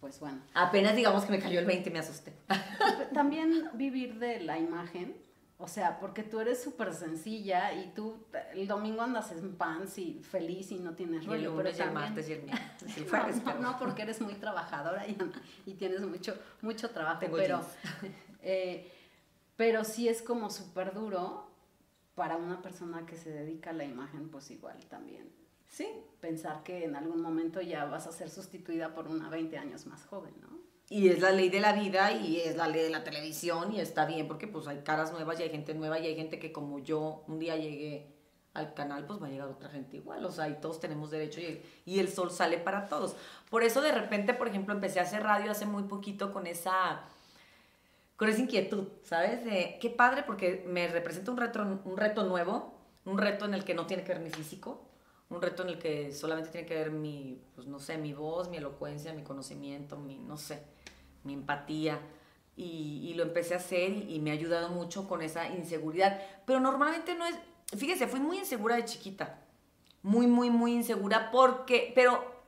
pues 0.00 0.18
bueno. 0.18 0.40
Apenas 0.54 0.96
digamos 0.96 1.24
que 1.24 1.32
me 1.32 1.40
cayó 1.40 1.60
el 1.60 1.66
20 1.66 1.88
y 1.88 1.92
me 1.92 1.98
asusté. 2.00 2.32
También 3.14 3.70
vivir 3.74 4.18
de 4.18 4.40
la 4.40 4.58
imagen 4.58 5.16
o 5.60 5.66
sea, 5.66 5.98
porque 5.98 6.22
tú 6.22 6.38
eres 6.38 6.62
súper 6.62 6.94
sencilla 6.94 7.72
y 7.72 7.92
tú 7.92 8.24
el 8.54 8.68
domingo 8.68 9.02
andas 9.02 9.32
en 9.32 9.56
pants 9.56 9.98
y 9.98 10.22
feliz 10.22 10.70
y 10.70 10.78
no 10.78 10.94
tienes 10.94 11.26
rollo. 11.26 11.56
pero 11.56 11.68
el 11.68 11.92
martes 11.92 12.28
y 12.28 12.34
el 12.34 12.42
miércoles. 12.44 13.44
no, 13.44 13.54
no, 13.58 13.78
porque 13.78 14.02
eres 14.02 14.20
muy 14.20 14.34
trabajadora 14.34 15.06
y, 15.08 15.18
y 15.66 15.74
tienes 15.74 16.00
mucho, 16.02 16.36
mucho 16.62 16.90
trabajo. 16.90 17.26
pero, 17.32 17.60
eh, 18.42 18.92
pero 19.56 19.82
sí 19.82 20.08
es 20.08 20.22
como 20.22 20.48
súper 20.48 20.94
duro 20.94 21.50
para 22.14 22.36
una 22.36 22.62
persona 22.62 23.04
que 23.04 23.16
se 23.16 23.30
dedica 23.30 23.70
a 23.70 23.72
la 23.72 23.84
imagen, 23.84 24.28
pues 24.28 24.52
igual 24.52 24.78
también. 24.88 25.28
Sí. 25.66 25.88
Pensar 26.20 26.62
que 26.62 26.84
en 26.84 26.94
algún 26.94 27.20
momento 27.20 27.60
ya 27.60 27.84
vas 27.84 28.06
a 28.06 28.12
ser 28.12 28.30
sustituida 28.30 28.94
por 28.94 29.08
una 29.08 29.28
20 29.28 29.58
años 29.58 29.86
más 29.86 30.04
joven, 30.06 30.34
¿no? 30.40 30.57
Y 30.90 31.08
es 31.08 31.20
la 31.20 31.30
ley 31.30 31.50
de 31.50 31.60
la 31.60 31.74
vida 31.74 32.12
y 32.12 32.40
es 32.40 32.56
la 32.56 32.66
ley 32.66 32.82
de 32.82 32.90
la 32.90 33.04
televisión 33.04 33.72
y 33.72 33.80
está 33.80 34.06
bien 34.06 34.26
porque 34.26 34.46
pues 34.46 34.66
hay 34.68 34.78
caras 34.78 35.12
nuevas 35.12 35.38
y 35.38 35.42
hay 35.42 35.50
gente 35.50 35.74
nueva 35.74 35.98
y 35.98 36.06
hay 36.06 36.16
gente 36.16 36.38
que 36.38 36.50
como 36.50 36.78
yo 36.78 37.24
un 37.26 37.38
día 37.38 37.56
llegué 37.56 38.14
al 38.54 38.72
canal, 38.72 39.04
pues 39.04 39.22
va 39.22 39.26
a 39.26 39.30
llegar 39.30 39.48
otra 39.48 39.68
gente 39.68 39.98
igual, 39.98 40.24
o 40.24 40.32
sea, 40.32 40.48
y 40.48 40.54
todos 40.54 40.80
tenemos 40.80 41.10
derecho 41.10 41.40
y, 41.40 41.62
y 41.84 42.00
el 42.00 42.08
sol 42.08 42.30
sale 42.30 42.56
para 42.58 42.88
todos. 42.88 43.16
Por 43.50 43.62
eso 43.62 43.82
de 43.82 43.92
repente, 43.92 44.32
por 44.32 44.48
ejemplo, 44.48 44.74
empecé 44.74 44.98
a 44.98 45.02
hacer 45.02 45.22
radio 45.22 45.50
hace 45.50 45.66
muy 45.66 45.84
poquito 45.84 46.32
con 46.32 46.46
esa, 46.46 47.02
con 48.16 48.30
esa 48.30 48.40
inquietud, 48.40 48.88
¿sabes? 49.02 49.44
De, 49.44 49.78
qué 49.80 49.90
padre 49.90 50.24
porque 50.26 50.64
me 50.66 50.88
representa 50.88 51.30
un 51.30 51.36
reto, 51.36 51.80
un 51.84 51.96
reto 51.96 52.24
nuevo, 52.24 52.74
un 53.04 53.18
reto 53.18 53.44
en 53.44 53.54
el 53.54 53.64
que 53.64 53.74
no 53.74 53.86
tiene 53.86 54.04
que 54.04 54.14
ver 54.14 54.22
mi 54.22 54.30
físico, 54.30 54.88
un 55.28 55.42
reto 55.42 55.62
en 55.62 55.68
el 55.68 55.78
que 55.78 56.12
solamente 56.12 56.50
tiene 56.50 56.66
que 56.66 56.74
ver 56.74 56.90
mi, 56.90 57.42
pues 57.54 57.66
no 57.66 57.78
sé, 57.78 57.98
mi 57.98 58.14
voz, 58.14 58.48
mi 58.48 58.56
elocuencia, 58.56 59.12
mi 59.12 59.22
conocimiento, 59.22 59.98
mi, 59.98 60.16
no 60.16 60.38
sé 60.38 60.77
mi 61.24 61.34
empatía. 61.34 62.00
Y, 62.56 63.14
lo 63.14 63.22
empecé 63.22 63.54
a 63.54 63.58
hacer 63.58 63.90
y, 64.08 64.18
me 64.20 64.30
ha 64.30 64.34
ayudado 64.34 64.70
mucho 64.70 65.08
con 65.08 65.22
esa 65.22 65.48
inseguridad. 65.48 66.20
Pero 66.44 66.58
normalmente 66.58 67.14
no 67.14 67.24
es, 67.24 67.36
fíjese, 67.76 68.08
fui 68.08 68.20
muy 68.20 68.38
insegura 68.38 68.76
de 68.76 68.84
chiquita. 68.84 69.40
Muy, 70.02 70.26
muy, 70.26 70.50
muy 70.50 70.72
insegura 70.74 71.30
porque, 71.30 71.92
pero 71.94 72.42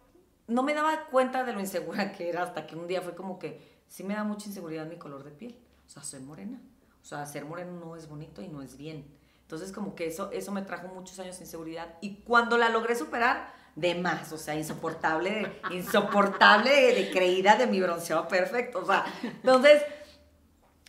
no 0.48 0.62
me 0.62 0.74
daba 0.74 1.06
cuenta 1.06 1.44
de 1.44 1.52
lo 1.52 1.60
insegura 1.60 2.12
que 2.12 2.28
era 2.28 2.42
hasta 2.42 2.66
que 2.66 2.76
un 2.76 2.88
día 2.88 3.02
fue 3.02 3.14
como 3.14 3.38
que 3.38 3.60
sí 3.86 4.02
me 4.02 4.14
da 4.14 4.24
mucha 4.24 4.48
inseguridad 4.48 4.86
mi 4.86 4.96
color 4.96 5.22
de 5.22 5.30
piel. 5.30 5.56
O 5.86 5.88
sea, 5.88 6.02
soy 6.02 6.20
morena. 6.20 6.60
O 7.02 7.04
sea, 7.04 7.24
ser 7.26 7.44
moreno 7.44 7.72
no 7.72 7.96
es 7.96 8.08
bonito 8.08 8.42
y 8.42 8.48
no 8.48 8.62
es 8.62 8.76
bien. 8.76 9.06
Entonces 9.42 9.72
como 9.72 9.94
que 9.94 10.06
eso, 10.06 10.30
eso 10.32 10.52
me 10.52 10.62
trajo 10.62 10.88
muchos 10.88 11.18
años 11.18 11.38
de 11.38 11.44
inseguridad. 11.44 11.96
Y 12.00 12.16
cuando 12.22 12.56
la 12.56 12.68
logré 12.68 12.94
superar, 12.94 13.52
de 13.76 13.94
más, 13.94 14.32
o 14.32 14.38
sea, 14.38 14.54
insoportable, 14.54 15.60
insoportable 15.70 16.70
de, 16.70 17.10
creída 17.10 17.56
de 17.56 17.66
mi 17.66 17.80
bronceado 17.80 18.28
perfecto, 18.28 18.80
o 18.80 18.86
sea, 18.86 19.04
entonces 19.22 19.82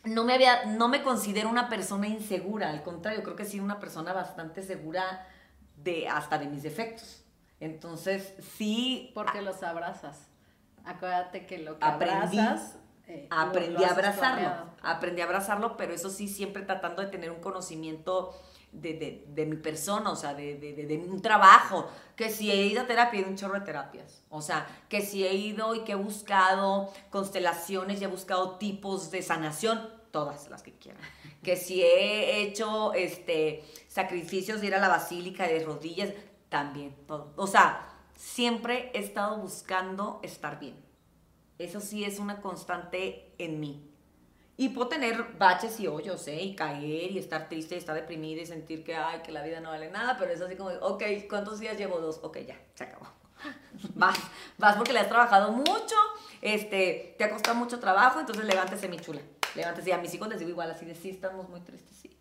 no 0.03 0.23
me 0.23 0.33
había, 0.33 0.65
no 0.65 0.87
me 0.87 1.03
considero 1.03 1.49
una 1.49 1.69
persona 1.69 2.07
insegura, 2.07 2.69
al 2.69 2.83
contrario, 2.83 3.23
creo 3.23 3.35
que 3.35 3.45
sí 3.45 3.59
una 3.59 3.79
persona 3.79 4.13
bastante 4.13 4.63
segura 4.63 5.27
de 5.77 6.07
hasta 6.07 6.37
de 6.37 6.47
mis 6.47 6.63
defectos. 6.63 7.23
Entonces, 7.59 8.33
sí. 8.57 9.11
Porque 9.13 9.41
los 9.41 9.63
abrazas. 9.63 10.27
Acuérdate 10.83 11.45
que 11.45 11.59
lo 11.59 11.77
que 11.77 11.85
aprendí, 11.85 12.39
abrazas. 12.39 12.77
Eh, 13.07 13.27
aprendí 13.29 13.83
a 13.83 13.89
abrazarlo. 13.89 14.71
Aprendí 14.81 15.21
a 15.21 15.25
abrazarlo, 15.25 15.77
pero 15.77 15.93
eso 15.93 16.09
sí, 16.09 16.27
siempre 16.27 16.63
tratando 16.63 17.03
de 17.03 17.09
tener 17.09 17.31
un 17.31 17.39
conocimiento 17.39 18.33
de, 18.71 19.25
de, 19.27 19.45
mi 19.45 19.57
persona, 19.57 20.11
o 20.11 20.15
sea, 20.15 20.33
de, 20.33 20.55
de, 20.55 20.97
un 20.97 21.21
trabajo, 21.21 21.89
que 22.15 22.29
si 22.29 22.51
he 22.51 22.65
ido 22.65 22.81
a 22.81 22.87
terapia, 22.87 23.19
he 23.19 23.25
un 23.25 23.35
chorro 23.35 23.59
de 23.59 23.65
terapias, 23.65 24.23
o 24.29 24.41
sea, 24.41 24.65
que 24.87 25.01
si 25.01 25.25
he 25.25 25.33
ido 25.33 25.75
y 25.75 25.83
que 25.83 25.91
he 25.91 25.95
buscado 25.95 26.91
constelaciones 27.09 27.99
y 27.99 28.05
he 28.05 28.07
buscado 28.07 28.57
tipos 28.57 29.11
de 29.11 29.21
sanación, 29.21 29.89
todas 30.11 30.49
las 30.49 30.63
que 30.63 30.73
quieran, 30.73 31.01
que 31.43 31.57
si 31.57 31.81
he 31.81 32.41
hecho 32.41 32.93
este, 32.93 33.63
sacrificios 33.87 34.61
de 34.61 34.67
ir 34.67 34.75
a 34.75 34.79
la 34.79 34.87
basílica 34.87 35.47
de 35.47 35.63
rodillas, 35.63 36.09
también, 36.49 36.95
todo, 37.07 37.33
o 37.35 37.47
sea, 37.47 37.87
siempre 38.15 38.91
he 38.93 38.99
estado 38.99 39.37
buscando 39.37 40.19
estar 40.23 40.59
bien, 40.59 40.75
eso 41.59 41.81
sí 41.81 42.05
es 42.05 42.19
una 42.19 42.41
constante 42.41 43.33
en 43.37 43.59
mí, 43.59 43.90
y 44.57 44.69
puedo 44.69 44.89
tener 44.89 45.23
baches 45.37 45.79
y 45.79 45.87
hoyos, 45.87 46.27
¿eh? 46.27 46.41
Y 46.41 46.55
caer 46.55 47.11
y 47.11 47.17
estar 47.17 47.49
triste 47.49 47.75
y 47.75 47.77
estar 47.77 47.95
deprimida 47.95 48.41
y 48.41 48.45
sentir 48.45 48.83
que, 48.83 48.95
ay, 48.95 49.21
que 49.21 49.31
la 49.31 49.41
vida 49.41 49.59
no 49.59 49.69
vale 49.69 49.89
nada, 49.89 50.17
pero 50.17 50.31
es 50.31 50.41
así 50.41 50.55
como, 50.55 50.69
ok, 50.69 51.03
¿cuántos 51.29 51.59
días 51.59 51.77
llevo? 51.77 51.99
Dos. 51.99 52.19
Ok, 52.21 52.39
ya, 52.39 52.59
se 52.75 52.83
acabó. 52.83 53.07
vas, 53.95 54.17
vas 54.57 54.75
porque 54.75 54.93
le 54.93 54.99
has 54.99 55.09
trabajado 55.09 55.51
mucho, 55.51 55.95
este, 56.41 57.15
te 57.17 57.23
ha 57.23 57.31
costado 57.31 57.57
mucho 57.57 57.79
trabajo, 57.79 58.19
entonces 58.19 58.45
levántese, 58.45 58.87
mi 58.87 58.99
chula. 58.99 59.21
Levántese. 59.55 59.89
Y 59.89 59.93
a 59.93 59.97
mis 59.97 60.13
hijos 60.13 60.27
les 60.29 60.39
digo 60.39 60.51
igual, 60.51 60.69
así 60.71 60.85
de, 60.85 60.95
sí, 60.95 61.09
estamos 61.09 61.49
muy 61.49 61.61
tristes, 61.61 61.97
sí. 61.97 62.15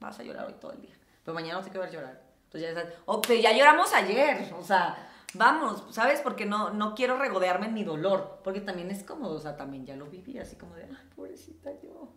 Vas 0.00 0.18
a 0.18 0.22
llorar 0.22 0.46
hoy 0.46 0.54
todo 0.60 0.72
el 0.72 0.80
día. 0.80 0.94
Pero 1.24 1.34
mañana 1.34 1.58
no 1.58 1.64
sé 1.64 1.70
qué 1.70 1.78
ver 1.78 1.90
llorar. 1.90 2.20
Entonces 2.46 2.70
ya 2.70 2.74
sabes, 2.74 2.94
ok, 3.06 3.28
ya 3.42 3.52
lloramos 3.52 3.92
ayer, 3.92 4.52
o 4.58 4.62
sea, 4.62 4.96
vamos, 5.34 5.84
¿sabes? 5.90 6.20
Porque 6.20 6.46
no, 6.46 6.70
no 6.70 6.94
quiero 6.94 7.18
regodearme 7.18 7.66
en 7.66 7.74
mi 7.74 7.84
dolor, 7.84 8.40
porque 8.42 8.60
también 8.60 8.90
es 8.90 9.02
cómodo, 9.02 9.36
o 9.36 9.40
sea, 9.40 9.56
también 9.56 9.86
ya 9.86 9.96
lo 9.96 10.06
viví, 10.06 10.38
así 10.38 10.56
como 10.56 10.74
de, 10.74 10.84
ay, 10.84 11.08
pobrecita 11.14 11.70
yo. 11.82 12.12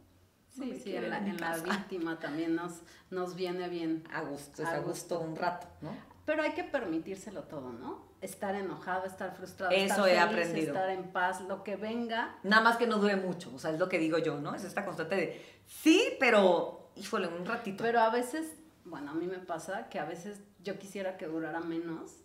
Sí, 0.50 0.80
sí, 0.84 0.96
en 0.96 1.10
la, 1.10 1.18
en 1.20 1.38
la 1.38 1.58
víctima 1.58 2.20
también 2.20 2.56
nos, 2.56 2.82
nos 3.12 3.36
viene 3.36 3.70
bien. 3.70 4.04
A 4.12 4.22
gusto, 4.22 4.66
a, 4.66 4.80
gusto. 4.80 5.20
un 5.20 5.36
rato, 5.36 5.68
¿no? 5.82 5.92
Pero 6.26 6.42
hay 6.42 6.52
que 6.54 6.64
permitírselo 6.64 7.44
todo, 7.44 7.72
¿no? 7.72 8.08
Estar 8.22 8.56
enojado, 8.56 9.06
estar 9.06 9.36
frustrado, 9.36 9.72
Eso 9.72 10.06
estar 10.06 10.10
he 10.10 10.20
aprendido. 10.20 10.74
estar 10.74 10.90
en 10.90 11.12
paz, 11.12 11.42
lo 11.42 11.64
que 11.64 11.76
venga. 11.76 12.36
Nada 12.44 12.64
más 12.64 12.78
que 12.78 12.88
no 12.88 12.98
dure 12.98 13.16
mucho, 13.16 13.54
o 13.54 13.60
sea, 13.60 13.72
es 13.72 13.80
lo 13.80 13.88
que 13.88 14.00
digo 14.00 14.18
yo, 14.18 14.40
¿no? 14.40 14.56
Es 14.56 14.64
esta 14.64 14.84
constante 14.84 15.16
de, 15.16 15.46
sí, 15.68 16.04
pero, 16.20 16.90
híjole, 16.96 17.28
un 17.28 17.46
ratito. 17.46 17.84
Pero 17.84 18.00
a 18.00 18.10
veces, 18.10 18.56
bueno, 18.84 19.12
a 19.12 19.14
mí 19.14 19.28
me 19.28 19.38
pasa 19.38 19.90
que 19.90 20.00
a 20.00 20.06
veces 20.06 20.42
yo 20.64 20.80
quisiera 20.80 21.18
que 21.18 21.28
durara 21.28 21.60
menos 21.60 22.24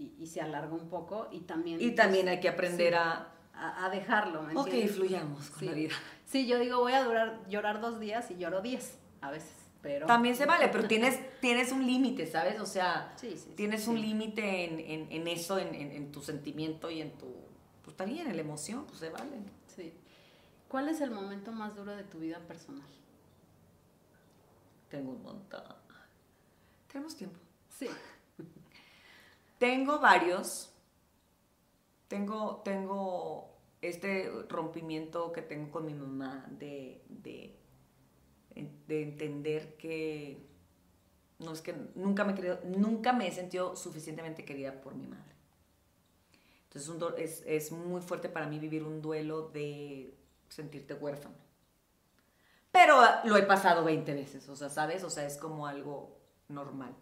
y, 0.00 0.26
se 0.26 0.40
alarga 0.40 0.74
un 0.74 0.88
poco 0.88 1.28
y 1.30 1.40
también... 1.40 1.80
Y 1.80 1.94
también 1.94 2.28
hay 2.28 2.40
que 2.40 2.48
aprender 2.48 2.94
a... 2.94 3.32
a... 3.52 3.90
dejarlo, 3.90 4.42
¿me 4.42 4.56
Ok, 4.56 4.70
fluyamos 4.88 5.50
con 5.50 5.66
la 5.66 5.72
vida. 5.72 5.94
Sí, 6.24 6.46
yo 6.46 6.58
digo, 6.58 6.78
voy 6.78 6.92
a 6.92 7.04
durar, 7.04 7.40
llorar 7.48 7.80
dos 7.80 8.00
días 8.00 8.30
y 8.30 8.36
lloro 8.36 8.62
diez 8.62 8.98
a 9.20 9.30
veces. 9.30 9.54
Pero... 9.82 10.06
También 10.06 10.36
se 10.36 10.46
vale, 10.46 10.68
pero 10.68 10.86
tienes, 10.88 11.18
tienes 11.40 11.72
un 11.72 11.86
límite, 11.86 12.26
¿sabes? 12.26 12.60
O 12.60 12.66
sea, 12.66 13.14
tienes 13.56 13.88
un 13.88 14.00
límite 14.00 14.64
en, 14.64 15.10
en, 15.10 15.28
eso, 15.28 15.58
en, 15.58 15.74
en, 15.74 16.12
tu 16.12 16.22
sentimiento 16.22 16.90
y 16.90 17.00
en 17.00 17.12
tu... 17.18 17.26
Pues 17.84 17.96
también 17.96 18.26
en 18.28 18.36
la 18.36 18.42
emoción, 18.42 18.86
pues 18.86 19.00
se 19.00 19.10
vale. 19.10 19.38
Sí. 19.66 19.92
¿Cuál 20.68 20.88
es 20.88 21.00
el 21.00 21.10
momento 21.10 21.50
más 21.52 21.74
duro 21.74 21.96
de 21.96 22.04
tu 22.04 22.18
vida 22.20 22.38
personal? 22.46 22.86
Tengo 24.88 25.12
un 25.12 25.22
montón. 25.22 25.62
Tenemos 26.90 27.16
tiempo. 27.16 27.38
Sí. 27.68 27.88
Tengo 29.60 29.98
varios. 29.98 30.72
Tengo, 32.08 32.62
tengo 32.64 33.58
este 33.82 34.32
rompimiento 34.48 35.32
que 35.32 35.42
tengo 35.42 35.70
con 35.70 35.84
mi 35.84 35.92
mamá 35.92 36.46
de, 36.48 37.04
de, 37.08 37.58
entender 38.88 39.76
que 39.76 40.46
no 41.40 41.52
es 41.52 41.60
que 41.60 41.74
nunca 41.94 42.24
me 42.24 42.32
he 42.32 42.66
nunca 42.78 43.12
me 43.12 43.28
he 43.28 43.32
sentido 43.32 43.76
suficientemente 43.76 44.46
querida 44.46 44.80
por 44.80 44.94
mi 44.94 45.06
madre. 45.06 45.34
Entonces 46.72 47.44
es, 47.46 47.70
muy 47.70 48.00
fuerte 48.00 48.30
para 48.30 48.46
mí 48.46 48.58
vivir 48.58 48.82
un 48.82 49.02
duelo 49.02 49.50
de 49.50 50.16
sentirte 50.48 50.94
huérfano. 50.94 51.34
Pero 52.72 52.98
lo 53.24 53.36
he 53.36 53.42
pasado 53.42 53.84
20 53.84 54.14
veces, 54.14 54.48
o 54.48 54.56
sea, 54.56 54.70
¿sabes? 54.70 55.04
O 55.04 55.10
sea, 55.10 55.26
es 55.26 55.36
como 55.36 55.66
algo 55.66 56.18
normal. 56.48 56.96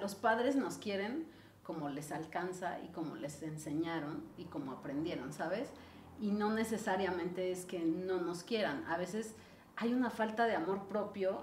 Los 0.00 0.14
padres 0.14 0.56
nos 0.56 0.78
quieren 0.78 1.28
como 1.62 1.88
les 1.88 2.12
alcanza 2.12 2.80
y 2.80 2.88
como 2.88 3.16
les 3.16 3.42
enseñaron 3.42 4.24
y 4.36 4.44
como 4.44 4.72
aprendieron, 4.72 5.32
¿sabes? 5.32 5.68
Y 6.20 6.32
no 6.32 6.50
necesariamente 6.50 7.52
es 7.52 7.64
que 7.64 7.80
no 7.80 8.20
nos 8.20 8.42
quieran. 8.42 8.84
A 8.88 8.96
veces 8.96 9.34
hay 9.76 9.94
una 9.94 10.10
falta 10.10 10.46
de 10.46 10.54
amor 10.54 10.88
propio 10.88 11.42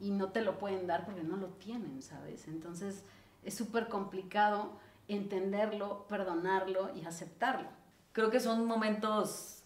y 0.00 0.10
no 0.10 0.30
te 0.30 0.42
lo 0.42 0.58
pueden 0.58 0.86
dar 0.86 1.04
porque 1.04 1.22
no 1.22 1.36
lo 1.36 1.48
tienen, 1.48 2.02
¿sabes? 2.02 2.46
Entonces 2.48 3.04
es 3.42 3.54
súper 3.54 3.88
complicado 3.88 4.78
entenderlo, 5.08 6.06
perdonarlo 6.08 6.94
y 6.94 7.04
aceptarlo. 7.04 7.68
Creo 8.12 8.30
que 8.30 8.40
son 8.40 8.66
momentos 8.66 9.64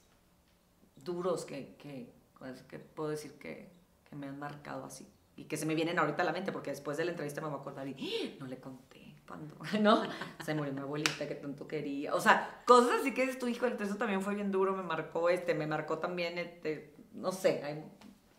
duros 0.96 1.44
que, 1.44 1.74
que, 1.76 2.12
pues, 2.38 2.62
que 2.62 2.78
puedo 2.78 3.10
decir 3.10 3.32
que, 3.38 3.70
que, 4.08 4.16
me 4.16 4.28
han 4.28 4.38
marcado 4.38 4.84
así 4.84 5.06
y 5.36 5.44
que 5.44 5.56
se 5.56 5.66
me 5.66 5.74
vienen 5.74 5.98
ahorita 5.98 6.22
a 6.22 6.24
la 6.24 6.32
mente 6.32 6.52
porque 6.52 6.70
después 6.70 6.96
de 6.96 7.04
la 7.04 7.10
entrevista 7.10 7.40
me 7.40 7.48
voy 7.48 7.56
a 7.56 7.60
acordar 7.60 7.88
y 7.88 7.94
¡Ah! 7.94 8.36
no 8.38 8.46
le 8.46 8.60
conté 8.60 9.01
cuando, 9.32 9.56
¿no? 9.80 10.02
Se 10.44 10.54
murió 10.54 10.72
mi 10.72 10.80
abuelita 10.80 11.26
que 11.26 11.34
tanto 11.34 11.66
quería. 11.66 12.14
O 12.14 12.20
sea, 12.20 12.62
cosas 12.66 13.00
así 13.00 13.14
que 13.14 13.24
es 13.24 13.38
tu 13.38 13.48
hijo, 13.48 13.66
eso 13.66 13.96
también 13.96 14.20
fue 14.20 14.34
bien 14.34 14.52
duro, 14.52 14.76
me 14.76 14.82
marcó 14.82 15.30
este, 15.30 15.54
me 15.54 15.66
marcó 15.66 15.98
también, 15.98 16.38
este, 16.38 16.94
no 17.14 17.32
sé, 17.32 17.62
hay 17.64 17.84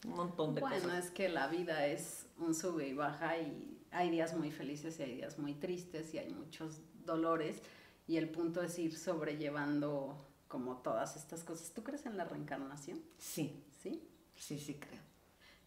un 0.06 0.14
montón 0.16 0.54
de 0.54 0.62
cosas. 0.62 0.84
Bueno, 0.84 0.98
es 0.98 1.10
que 1.10 1.30
la 1.30 1.48
vida 1.48 1.88
es 1.88 2.28
un 2.38 2.54
sube 2.54 2.88
y 2.88 2.94
baja 2.94 3.38
y 3.40 3.80
hay 3.92 4.12
días 4.12 4.36
muy 4.36 4.52
felices 4.52 5.00
y 5.00 5.04
hay 5.04 5.16
días 5.16 5.40
muy 5.40 5.56
tristes 5.56 6.14
y 6.14 6.20
hay 6.20 6.30
muchos 6.30 6.82
dolores 7.06 7.62
y 8.08 8.18
el 8.18 8.30
punto 8.30 8.62
es 8.62 8.78
ir 8.78 8.96
sobrellevando 8.96 10.28
como 10.48 10.78
todas 10.78 11.16
estas 11.16 11.44
cosas. 11.44 11.72
¿Tú 11.74 11.84
crees 11.84 12.06
en 12.06 12.18
la 12.18 12.26
reencarnación? 12.26 13.02
Sí. 13.18 13.64
¿Sí? 13.82 14.08
Sí, 14.36 14.60
sí 14.60 14.76
creo. 14.76 15.02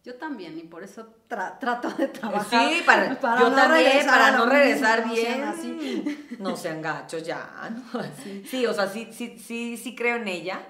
Yo 0.07 0.15
también, 0.15 0.57
y 0.57 0.61
por 0.61 0.85
eso 0.85 1.05
trato 1.27 1.89
de 1.89 2.07
trabajar. 2.07 2.69
Sí, 2.69 2.81
para, 2.85 3.09
yo 3.39 3.49
no 3.49 3.55
también, 3.57 4.05
para 4.05 4.31
no 4.31 4.45
regresar 4.45 5.09
bien. 5.09 5.41
No 5.41 5.53
sean, 5.53 6.17
no 6.39 6.55
sean 6.55 6.81
gachos 6.81 7.23
ya. 7.23 7.69
Sí. 8.49 8.65
o 8.65 8.73
sea, 8.73 8.87
sí, 8.87 9.09
sí, 9.11 9.37
sí, 9.37 9.75
sí 9.75 9.97
creo 9.97 10.15
en 10.15 10.29
ella. 10.29 10.61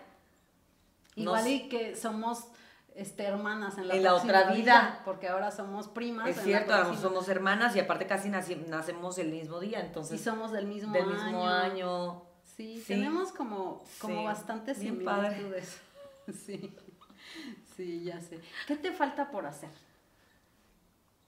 Igual 1.13 1.47
y 1.47 1.69
que 1.69 1.95
somos 1.95 2.47
este, 2.95 3.25
hermanas 3.25 3.77
en 3.77 3.89
la, 3.89 3.95
en 3.95 4.01
la 4.01 4.15
otra 4.15 4.51
vida. 4.53 5.01
Porque 5.05 5.27
ahora 5.27 5.51
somos 5.51 5.87
primas. 5.87 6.27
Es 6.29 6.41
cierto, 6.41 6.73
ahora 6.73 6.95
somos 6.95 7.29
hermanas 7.29 7.75
y 7.75 7.79
aparte 7.79 8.07
casi 8.07 8.29
nacemos 8.29 9.19
el 9.19 9.29
mismo 9.29 9.59
día, 9.59 9.81
entonces. 9.81 10.19
Y 10.19 10.23
somos 10.23 10.51
del 10.51 10.65
mismo 10.65 10.93
del 10.93 11.05
mismo 11.05 11.47
año. 11.47 12.23
Sí, 12.43 12.83
tenemos 12.87 13.31
como, 13.33 13.83
como 13.99 14.23
bastantes 14.23 14.79
similitudes. 14.79 15.79
Sí. 16.45 16.75
Sí, 17.77 18.03
ya 18.03 18.19
sé. 18.19 18.41
¿Qué 18.65 18.75
te 18.75 18.91
falta 18.91 19.29
por 19.29 19.45
hacer? 19.45 19.69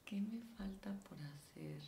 ¿Qué 0.03 0.19
me 0.19 0.41
falta 0.57 0.91
por 1.07 1.17
hacer? 1.19 1.79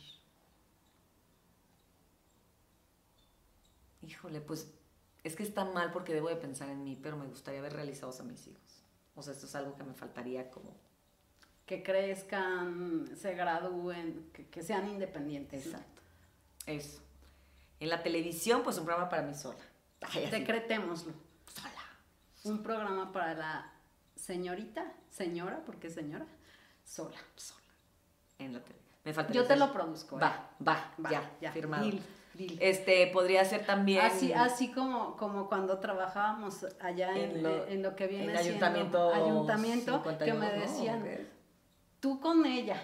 Híjole, 4.02 4.40
pues 4.40 4.72
es 5.24 5.34
que 5.34 5.42
está 5.42 5.64
mal 5.64 5.90
porque 5.90 6.14
debo 6.14 6.28
de 6.28 6.36
pensar 6.36 6.68
en 6.68 6.84
mí, 6.84 6.96
pero 7.02 7.16
me 7.16 7.26
gustaría 7.26 7.60
ver 7.60 7.72
realizados 7.72 8.20
a 8.20 8.22
mis 8.22 8.46
hijos. 8.46 8.82
O 9.16 9.22
sea, 9.22 9.32
esto 9.32 9.46
es 9.46 9.54
algo 9.56 9.76
que 9.76 9.82
me 9.82 9.94
faltaría 9.94 10.48
como... 10.50 10.76
Que 11.66 11.82
crezcan, 11.82 13.08
se 13.16 13.34
gradúen, 13.34 14.30
que, 14.32 14.62
sean 14.62 14.88
independientes. 14.88 15.66
Exacto. 15.66 16.02
Eso. 16.66 17.00
En 17.80 17.88
la 17.88 18.02
televisión, 18.02 18.62
pues 18.62 18.78
un 18.78 18.84
programa 18.84 19.08
para 19.08 19.22
mí 19.22 19.34
sola. 19.34 19.64
Decretémoslo. 20.30 21.12
Sola. 21.52 21.84
Un 22.44 22.62
programa 22.62 23.12
para 23.12 23.34
la 23.34 23.72
señorita, 24.22 24.84
señora, 25.10 25.62
porque 25.66 25.90
señora, 25.90 26.26
sola. 26.84 27.18
Sola. 27.34 27.60
En 28.38 28.52
la 28.52 28.60
tele. 28.60 28.78
Me 29.04 29.12
falta 29.12 29.32
Yo 29.32 29.44
te 29.44 29.56
lo 29.56 29.72
produzco. 29.72 30.16
Va, 30.16 30.28
¿eh? 30.28 30.64
va, 30.66 30.94
va, 31.04 31.10
ya, 31.10 31.30
ya, 31.40 31.52
firmado. 31.52 31.90
Este, 32.60 33.08
podría 33.08 33.44
ser 33.44 33.66
también... 33.66 34.04
Así, 34.04 34.32
así 34.32 34.70
como, 34.70 35.16
como 35.16 35.48
cuando 35.48 35.78
trabajábamos 35.78 36.66
allá 36.80 37.14
en, 37.16 37.42
lo, 37.82 37.96
que 37.96 38.06
viene 38.06 38.30
en 38.30 38.36
ayuntamiento, 38.36 39.12
ayuntamiento 39.12 40.02
que 40.18 40.32
me 40.32 40.50
decían, 40.52 41.04
tú 42.00 42.20
con 42.20 42.46
ella, 42.46 42.82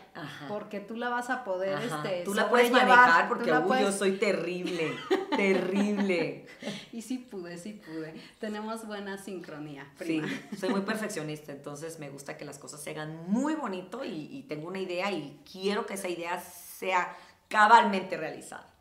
porque 0.48 0.80
tú 0.80 0.96
la 0.96 1.08
vas 1.08 1.30
a 1.30 1.44
poder, 1.44 1.78
este, 1.82 2.24
tú 2.24 2.34
la 2.34 2.50
puedes 2.50 2.70
manejar, 2.70 3.28
porque 3.28 3.50
yo 3.80 3.92
soy 3.92 4.18
terrible, 4.18 4.92
terrible. 5.38 6.46
y 6.92 7.02
sí 7.02 7.18
pude, 7.18 7.58
sí 7.58 7.72
pude. 7.72 8.14
Tenemos 8.38 8.86
buena 8.86 9.18
sincronía. 9.18 9.90
Sí, 9.98 10.20
soy 10.58 10.70
muy 10.70 10.82
perfeccionista, 10.82 11.52
entonces 11.52 11.98
me 11.98 12.10
gusta 12.10 12.36
que 12.36 12.44
las 12.44 12.58
cosas 12.58 12.82
se 12.82 12.90
hagan 12.90 13.30
muy 13.30 13.54
bonito 13.54 14.04
y, 14.04 14.44
tengo 14.48 14.68
una 14.68 14.78
idea 14.78 15.10
y 15.12 15.40
quiero 15.50 15.86
que 15.86 15.94
esa 15.94 16.08
idea 16.08 16.40
sea 16.40 17.16
cabalmente 17.48 18.16
realizada. 18.16 18.72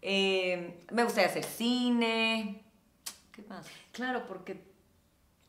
Eh, 0.00 0.84
me 0.90 1.04
gustaría 1.04 1.30
hacer 1.30 1.44
cine. 1.44 2.64
¿Qué 3.30 3.42
más? 3.42 3.66
Claro, 3.92 4.26
porque 4.26 4.72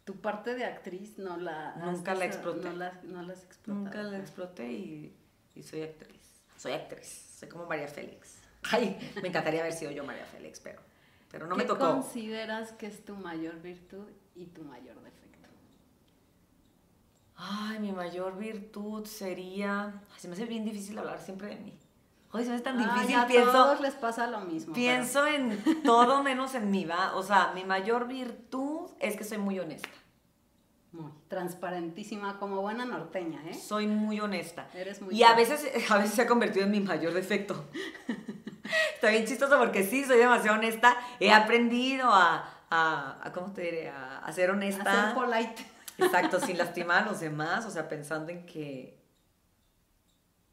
tu 0.06 0.20
parte 0.20 0.54
de 0.56 0.66
actriz 0.66 1.18
no 1.18 1.38
la... 1.38 1.76
Nunca 1.78 2.14
la 2.14 2.26
exploté. 2.26 2.70
No 2.70 2.76
la, 2.76 3.00
no 3.04 3.24
las 3.24 3.48
Nunca 3.66 4.04
la 4.04 4.20
exploté 4.20 4.72
y, 4.72 5.16
y, 5.56 5.64
soy 5.64 5.84
actriz. 5.84 6.42
Soy 6.58 6.74
actriz. 6.74 7.38
Soy 7.40 7.50
como 7.50 7.66
María 7.66 7.88
Félix. 7.88 8.43
Ay, 8.72 8.98
me 9.22 9.28
encantaría 9.28 9.62
haber 9.62 9.74
sido 9.74 9.92
yo 9.92 10.04
María 10.04 10.26
Félix, 10.26 10.60
pero, 10.60 10.82
pero 11.30 11.48
no 11.48 11.56
me 11.56 11.66
tocó. 11.66 11.86
¿Qué 11.86 11.92
consideras 11.92 12.72
que 12.74 12.88
es 12.88 13.04
tu 13.04 13.16
mayor 13.16 13.62
virtud 13.62 14.08
y 14.36 14.46
tu 14.48 14.64
mayor 14.64 14.96
defecto? 15.02 15.24
Ay, 17.36 17.80
mi 17.80 17.92
mayor 17.92 18.38
virtud 18.38 19.06
sería... 19.06 20.02
se 20.18 20.28
me 20.28 20.34
hace 20.34 20.46
bien 20.46 20.64
difícil 20.64 20.98
hablar 20.98 21.20
siempre 21.20 21.50
de 21.50 21.56
mí. 21.58 21.78
Ay, 22.32 22.44
se 22.44 22.50
me 22.50 22.56
hace 22.56 22.64
tan 22.64 22.78
difícil. 22.78 23.16
a 23.16 23.28
todos 23.52 23.82
les 23.82 23.94
pasa 23.96 24.28
lo 24.28 24.40
mismo. 24.42 24.74
Pienso 24.74 25.28
en 25.28 25.84
todo 25.84 26.24
menos 26.24 26.56
en 26.56 26.72
mí, 26.72 26.86
¿va? 26.86 27.16
O 27.16 27.24
sea, 27.24 27.52
mi 27.54 27.64
mayor 27.64 28.08
virtud 28.08 28.90
es 29.00 29.16
que 29.18 29.24
soy 29.24 29.38
muy 29.38 29.60
honesta. 29.60 29.90
Muy 30.92 31.12
transparentísima, 31.28 32.38
como 32.40 32.62
buena 32.62 32.86
norteña, 32.86 33.42
¿eh? 33.50 33.54
Soy 33.54 33.88
muy 33.88 34.20
honesta. 34.20 34.68
Eres 34.74 35.02
muy 35.02 35.16
Y 35.16 35.24
a 35.24 35.34
veces, 35.36 35.68
a 35.92 35.98
veces 35.98 36.14
se 36.14 36.22
ha 36.22 36.28
convertido 36.28 36.66
en 36.66 36.72
mi 36.72 36.80
mayor 36.80 37.14
defecto. 37.14 37.68
Está 39.04 39.12
bien 39.12 39.26
chistoso 39.26 39.60
porque 39.60 39.84
sí, 39.84 40.06
soy 40.06 40.18
demasiado 40.18 40.58
honesta. 40.58 40.96
He 41.20 41.30
aprendido 41.30 42.08
a, 42.10 42.50
a, 42.70 43.32
¿cómo 43.34 43.52
te 43.52 43.64
diré? 43.64 43.90
A, 43.90 44.32
ser 44.32 44.50
honesta. 44.50 44.90
A 44.90 45.08
ser 45.08 45.14
polite. 45.14 45.66
Exacto, 45.98 46.40
sin 46.40 46.58
lastimar 46.58 47.04
a 47.04 47.08
los 47.08 47.20
demás, 47.20 47.66
o 47.66 47.70
sea, 47.70 47.90
pensando 47.90 48.32
en 48.32 48.46
que 48.46 48.98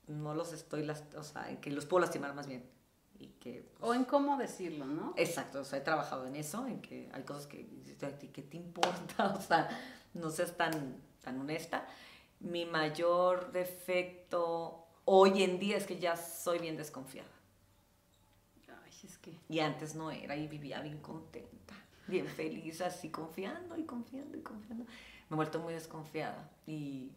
no 0.08 0.34
los 0.34 0.52
estoy, 0.52 0.84
o 1.16 1.22
sea, 1.22 1.48
en 1.48 1.58
que 1.58 1.70
los 1.70 1.86
puedo 1.86 2.00
lastimar 2.00 2.34
más 2.34 2.48
bien. 2.48 2.68
y 3.20 3.28
que... 3.38 3.70
o 3.78 3.94
en 3.94 4.04
cómo 4.04 4.36
decirlo, 4.36 4.84
¿no? 4.84 5.14
Exacto, 5.16 5.60
o 5.60 5.64
sea, 5.64 5.78
he 5.78 5.82
trabajado 5.82 6.26
en 6.26 6.34
eso, 6.34 6.66
en 6.66 6.80
que 6.80 7.08
hay 7.12 7.22
cosas 7.22 7.46
que 7.46 7.68
¿qué 8.32 8.42
te 8.42 8.56
importa? 8.56 9.32
O 9.38 9.40
sea, 9.40 9.68
no 10.12 10.28
seas 10.28 10.56
tan, 10.56 11.00
tan 11.22 11.38
honesta. 11.38 11.86
Mi 12.40 12.64
mayor 12.66 13.52
defecto 13.52 14.88
hoy 15.04 15.44
en 15.44 15.60
día 15.60 15.76
es 15.76 15.86
que 15.86 16.00
ya 16.00 16.16
soy 16.16 16.58
bien 16.58 16.76
desconfiada. 16.76 17.30
Ay, 19.02 19.08
es 19.08 19.18
que... 19.18 19.32
Y 19.48 19.60
antes 19.60 19.94
no 19.94 20.10
era 20.10 20.36
y 20.36 20.48
vivía 20.48 20.80
bien 20.80 20.98
contenta, 20.98 21.74
bien 22.06 22.26
feliz, 22.26 22.80
así 22.80 23.10
confiando 23.10 23.76
y 23.76 23.84
confiando 23.84 24.36
y 24.36 24.42
confiando. 24.42 24.84
Me 24.84 25.34
he 25.34 25.36
vuelto 25.36 25.60
muy 25.60 25.74
desconfiada 25.74 26.50
y 26.66 27.12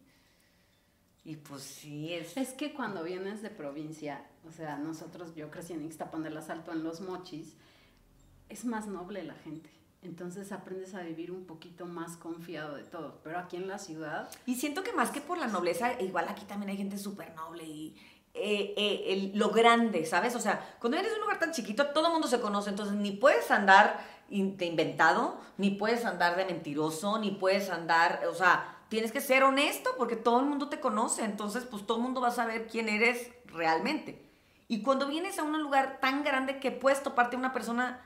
y 1.24 1.36
pues 1.36 1.62
sí, 1.62 2.12
es... 2.12 2.36
Es 2.36 2.52
que 2.52 2.74
cuando 2.74 3.02
vienes 3.02 3.40
de 3.40 3.48
provincia, 3.48 4.26
o 4.46 4.52
sea, 4.52 4.76
nosotros, 4.76 5.34
yo 5.34 5.50
crecí 5.50 5.72
en 5.72 5.84
Ixtapan 5.84 6.22
del 6.22 6.36
Asalto, 6.36 6.70
en 6.70 6.84
Los 6.84 7.00
Mochis, 7.00 7.54
es 8.50 8.66
más 8.66 8.86
noble 8.86 9.24
la 9.24 9.34
gente. 9.34 9.70
Entonces 10.02 10.52
aprendes 10.52 10.94
a 10.94 11.02
vivir 11.02 11.32
un 11.32 11.46
poquito 11.46 11.86
más 11.86 12.18
confiado 12.18 12.76
de 12.76 12.84
todo. 12.84 13.20
Pero 13.24 13.38
aquí 13.38 13.56
en 13.56 13.68
la 13.68 13.78
ciudad... 13.78 14.28
Y 14.44 14.56
siento 14.56 14.82
que 14.82 14.92
más 14.92 15.10
que 15.10 15.22
por 15.22 15.38
la 15.38 15.46
nobleza, 15.46 15.98
igual 15.98 16.28
aquí 16.28 16.44
también 16.44 16.68
hay 16.68 16.76
gente 16.76 16.98
súper 16.98 17.34
noble 17.34 17.64
y 17.64 17.96
eh, 18.34 18.74
eh, 18.76 19.30
lo 19.34 19.50
grande, 19.50 20.04
¿sabes? 20.04 20.34
O 20.34 20.40
sea, 20.40 20.76
cuando 20.80 20.98
eres 20.98 21.12
un 21.14 21.20
lugar 21.20 21.38
tan 21.38 21.52
chiquito, 21.52 21.86
todo 21.88 22.06
el 22.08 22.12
mundo 22.12 22.26
se 22.26 22.40
conoce, 22.40 22.70
entonces 22.70 22.96
ni 22.96 23.12
puedes 23.12 23.50
andar 23.50 24.00
de 24.28 24.66
inventado, 24.66 25.38
ni 25.56 25.70
puedes 25.70 26.04
andar 26.04 26.36
de 26.36 26.44
mentiroso, 26.44 27.18
ni 27.18 27.30
puedes 27.30 27.70
andar, 27.70 28.22
o 28.28 28.34
sea, 28.34 28.78
tienes 28.88 29.12
que 29.12 29.20
ser 29.20 29.44
honesto 29.44 29.90
porque 29.96 30.16
todo 30.16 30.40
el 30.40 30.46
mundo 30.46 30.68
te 30.68 30.80
conoce, 30.80 31.24
entonces 31.24 31.64
pues 31.64 31.86
todo 31.86 31.98
el 31.98 32.02
mundo 32.02 32.20
va 32.20 32.28
a 32.28 32.32
saber 32.32 32.66
quién 32.66 32.88
eres 32.88 33.30
realmente. 33.46 34.20
Y 34.66 34.82
cuando 34.82 35.06
vienes 35.06 35.38
a 35.38 35.44
un 35.44 35.62
lugar 35.62 35.98
tan 36.00 36.24
grande 36.24 36.58
que 36.58 36.70
puedes 36.70 37.02
toparte 37.02 37.36
a 37.36 37.38
una 37.38 37.52
persona 37.52 38.00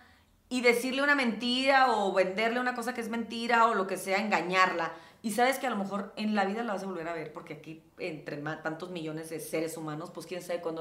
y 0.50 0.60
decirle 0.60 1.02
una 1.02 1.14
mentira 1.14 1.92
o 1.92 2.12
venderle 2.12 2.60
una 2.60 2.74
cosa 2.74 2.94
que 2.94 3.00
es 3.00 3.08
mentira 3.08 3.66
o 3.66 3.74
lo 3.74 3.86
que 3.86 3.96
sea, 3.96 4.18
engañarla, 4.18 4.92
y 5.28 5.30
sabes 5.30 5.58
que 5.58 5.66
a 5.66 5.70
lo 5.70 5.76
mejor 5.76 6.14
en 6.16 6.34
la 6.34 6.46
vida 6.46 6.62
la 6.62 6.72
vas 6.72 6.82
a 6.84 6.86
volver 6.86 7.06
a 7.06 7.12
ver 7.12 7.34
porque 7.34 7.52
aquí 7.52 7.84
entre 7.98 8.38
tantos 8.38 8.90
millones 8.90 9.28
de 9.28 9.40
seres 9.40 9.76
humanos, 9.76 10.10
pues 10.10 10.24
quién 10.24 10.40
sabe 10.40 10.62
cuándo 10.62 10.80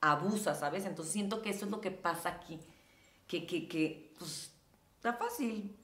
abusa, 0.00 0.54
¿sabes? 0.54 0.86
Entonces 0.86 1.12
siento 1.12 1.42
que 1.42 1.50
eso 1.50 1.66
es 1.66 1.70
lo 1.70 1.82
que 1.82 1.90
pasa 1.90 2.30
aquí, 2.30 2.58
que, 3.26 3.46
que, 3.46 3.68
que 3.68 4.14
pues 4.18 4.50
está 4.96 5.12
fácil, 5.12 5.76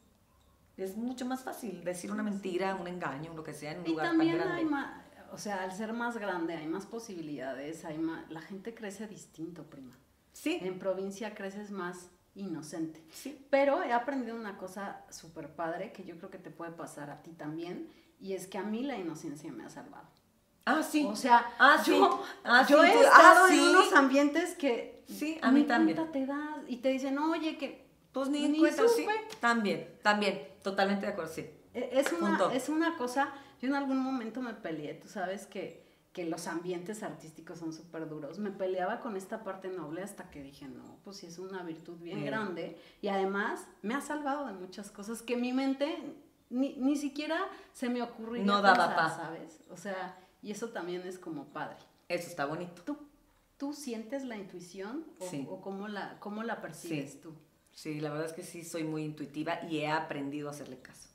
es 0.78 0.96
mucho 0.96 1.26
más 1.26 1.44
fácil 1.44 1.84
decir 1.84 2.10
una 2.10 2.22
mentira, 2.22 2.76
un 2.76 2.88
engaño, 2.88 3.34
lo 3.34 3.44
que 3.44 3.52
sea 3.52 3.72
en 3.72 3.80
un 3.80 3.88
lugar 3.88 4.06
tan 4.06 4.26
grande. 4.26 4.54
Hay 4.54 4.64
más, 4.64 5.04
o 5.30 5.36
sea, 5.36 5.62
al 5.62 5.72
ser 5.72 5.92
más 5.92 6.16
grande 6.16 6.54
hay 6.54 6.68
más 6.68 6.86
posibilidades, 6.86 7.84
hay 7.84 7.98
más, 7.98 8.24
la 8.30 8.40
gente 8.40 8.74
crece 8.74 9.06
distinto, 9.06 9.64
prima. 9.64 9.98
Sí. 10.32 10.60
En 10.62 10.78
provincia 10.78 11.34
creces 11.34 11.70
más 11.70 12.08
inocente. 12.36 13.02
Sí. 13.10 13.46
Pero 13.50 13.82
he 13.82 13.92
aprendido 13.92 14.36
una 14.36 14.56
cosa 14.56 15.04
súper 15.10 15.54
padre 15.54 15.92
que 15.92 16.04
yo 16.04 16.16
creo 16.18 16.30
que 16.30 16.38
te 16.38 16.50
puede 16.50 16.72
pasar 16.72 17.10
a 17.10 17.22
ti 17.22 17.32
también, 17.32 17.88
y 18.20 18.34
es 18.34 18.46
que 18.46 18.58
a 18.58 18.62
mí 18.62 18.82
la 18.82 18.96
inocencia 18.96 19.50
me 19.52 19.64
ha 19.64 19.68
salvado. 19.68 20.08
Ah, 20.64 20.82
sí. 20.82 21.06
O 21.08 21.16
sea, 21.16 21.54
ah, 21.58 21.82
yo, 21.84 22.22
ah, 22.44 22.66
yo 22.68 22.82
he 22.84 22.88
ah, 22.88 23.02
estado 23.02 23.48
en 23.48 23.60
unos 23.60 23.92
ambientes 23.92 24.54
que 24.54 25.04
sí, 25.08 25.38
a 25.40 25.52
mí 25.52 25.64
también. 25.64 26.10
te 26.12 26.26
das 26.26 26.38
y 26.66 26.78
te 26.78 26.88
dicen, 26.90 27.18
oye, 27.18 27.56
que 27.56 27.86
pues 28.12 28.28
ni, 28.28 28.48
ni 28.48 28.58
cuenta, 28.58 28.82
sí. 28.88 29.06
También, 29.40 29.98
también, 30.02 30.48
totalmente 30.62 31.06
de 31.06 31.12
acuerdo, 31.12 31.32
sí. 31.32 31.48
E, 31.72 31.90
es 31.92 32.12
una, 32.12 32.52
es 32.52 32.68
una 32.68 32.96
cosa, 32.96 33.32
yo 33.60 33.68
en 33.68 33.74
algún 33.74 33.98
momento 33.98 34.42
me 34.42 34.54
peleé, 34.54 34.94
tú 34.94 35.06
sabes 35.06 35.46
que, 35.46 35.85
que 36.16 36.24
los 36.24 36.46
ambientes 36.46 37.02
artísticos 37.02 37.58
son 37.58 37.74
súper 37.74 38.08
duros. 38.08 38.38
Me 38.38 38.50
peleaba 38.50 39.00
con 39.00 39.18
esta 39.18 39.44
parte 39.44 39.68
noble 39.68 40.02
hasta 40.02 40.30
que 40.30 40.42
dije, 40.42 40.66
no, 40.66 40.96
pues 41.04 41.18
sí 41.18 41.26
es 41.26 41.38
una 41.38 41.62
virtud 41.62 41.98
bien 41.98 42.24
grande 42.24 42.78
y 43.02 43.08
además 43.08 43.66
me 43.82 43.92
ha 43.92 44.00
salvado 44.00 44.46
de 44.46 44.54
muchas 44.54 44.90
cosas 44.90 45.20
que 45.20 45.36
mi 45.36 45.52
mente 45.52 45.94
ni, 46.48 46.72
ni 46.76 46.96
siquiera 46.96 47.46
se 47.74 47.90
me 47.90 48.00
ocurrió 48.00 48.42
no 48.46 48.62
daba 48.62 48.96
paz, 48.96 49.16
¿sabes? 49.16 49.60
O 49.68 49.76
sea, 49.76 50.18
y 50.40 50.52
eso 50.52 50.70
también 50.70 51.02
es 51.02 51.18
como 51.18 51.44
padre. 51.48 51.76
Eso 52.08 52.30
está 52.30 52.46
bonito. 52.46 52.80
¿Tú, 52.86 52.96
tú 53.58 53.74
sientes 53.74 54.24
la 54.24 54.38
intuición 54.38 55.04
o, 55.18 55.28
sí. 55.28 55.46
o 55.50 55.60
cómo, 55.60 55.86
la, 55.86 56.18
cómo 56.18 56.44
la 56.44 56.62
percibes 56.62 57.12
sí. 57.12 57.18
tú? 57.18 57.34
Sí, 57.72 58.00
la 58.00 58.08
verdad 58.08 58.28
es 58.28 58.32
que 58.32 58.42
sí 58.42 58.64
soy 58.64 58.84
muy 58.84 59.04
intuitiva 59.04 59.62
y 59.68 59.80
he 59.80 59.88
aprendido 59.88 60.48
a 60.48 60.52
hacerle 60.52 60.78
caso. 60.78 61.10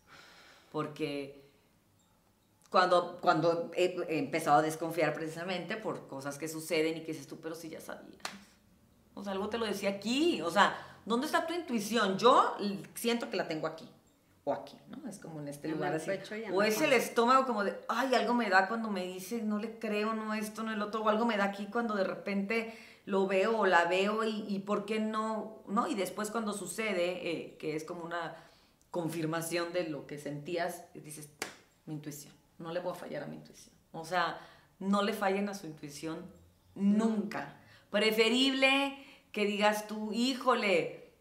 Porque 0.71 1.41
cuando, 2.71 3.19
cuando 3.19 3.69
he, 3.75 4.17
empezado 4.17 4.59
a 4.59 4.61
desconfiar 4.61 5.13
precisamente 5.13 5.75
por 5.75 6.07
cosas 6.07 6.37
que 6.37 6.47
suceden 6.47 6.97
y 6.97 7.01
que 7.01 7.11
dices 7.11 7.27
tú, 7.27 7.37
pero 7.41 7.53
sí 7.53 7.69
ya 7.69 7.81
sabías. 7.81 8.21
O 9.13 9.23
sea, 9.23 9.33
algo 9.33 9.49
te 9.49 9.57
lo 9.57 9.65
decía 9.65 9.89
aquí. 9.89 10.41
O 10.41 10.49
sea, 10.49 10.75
¿dónde 11.05 11.25
está 11.25 11.45
tu 11.45 11.53
intuición? 11.53 12.17
Yo 12.17 12.55
siento 12.95 13.29
que 13.29 13.35
la 13.35 13.49
tengo 13.49 13.67
aquí. 13.67 13.87
O 14.45 14.53
aquí, 14.53 14.77
¿no? 14.87 15.07
Es 15.07 15.19
como 15.19 15.41
en 15.41 15.49
este 15.49 15.67
lugar 15.67 15.93
así. 15.93 16.09
O 16.53 16.63
es 16.63 16.79
el 16.81 16.93
estómago 16.93 17.45
como 17.45 17.65
de, 17.65 17.77
ay, 17.89 18.15
algo 18.15 18.33
me 18.33 18.49
da 18.49 18.69
cuando 18.69 18.89
me 18.89 19.03
dice, 19.03 19.41
no 19.41 19.59
le 19.59 19.77
creo, 19.77 20.13
no 20.13 20.33
esto, 20.33 20.63
no 20.63 20.71
el 20.71 20.81
otro. 20.81 21.03
O 21.03 21.09
algo 21.09 21.25
me 21.25 21.35
da 21.35 21.43
aquí 21.43 21.67
cuando 21.67 21.93
de 21.93 22.05
repente 22.05 22.73
lo 23.05 23.27
veo 23.27 23.59
o 23.59 23.65
la 23.65 23.83
veo 23.85 24.23
y, 24.23 24.59
por 24.59 24.85
qué 24.85 25.01
no, 25.01 25.61
¿no? 25.67 25.87
Y 25.87 25.95
después 25.95 26.31
cuando 26.31 26.53
sucede, 26.53 27.31
eh, 27.31 27.57
que 27.59 27.75
es 27.75 27.83
como 27.83 28.05
una 28.05 28.35
confirmación 28.91 29.73
de 29.73 29.89
lo 29.89 30.07
que 30.07 30.17
sentías, 30.17 30.85
dices, 30.93 31.29
mi 31.85 31.95
intuición, 31.95 32.33
no 32.61 32.71
le 32.71 32.79
voy 32.79 32.93
a 32.93 32.95
fallar 32.95 33.23
a 33.23 33.27
mi 33.27 33.35
intuición. 33.35 33.75
O 33.91 34.05
sea, 34.05 34.39
no 34.79 35.03
le 35.03 35.13
fallen 35.13 35.49
a 35.49 35.53
su 35.53 35.67
intuición 35.67 36.25
nunca. 36.75 37.57
Preferible 37.89 38.97
que 39.31 39.45
digas 39.45 39.87
tú, 39.87 40.11
híjole, 40.13 41.13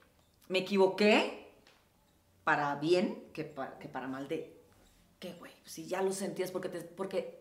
me 0.48 0.60
equivoqué 0.60 1.52
para 2.44 2.74
bien 2.76 3.24
que 3.32 3.44
para, 3.44 3.78
que 3.78 3.88
para 3.88 4.08
mal 4.08 4.28
de, 4.28 4.60
¿qué 5.18 5.34
güey? 5.34 5.52
Si 5.64 5.86
ya 5.86 6.02
lo 6.02 6.12
sentías, 6.12 6.50
porque, 6.50 6.68
te, 6.68 6.80
porque 6.80 7.40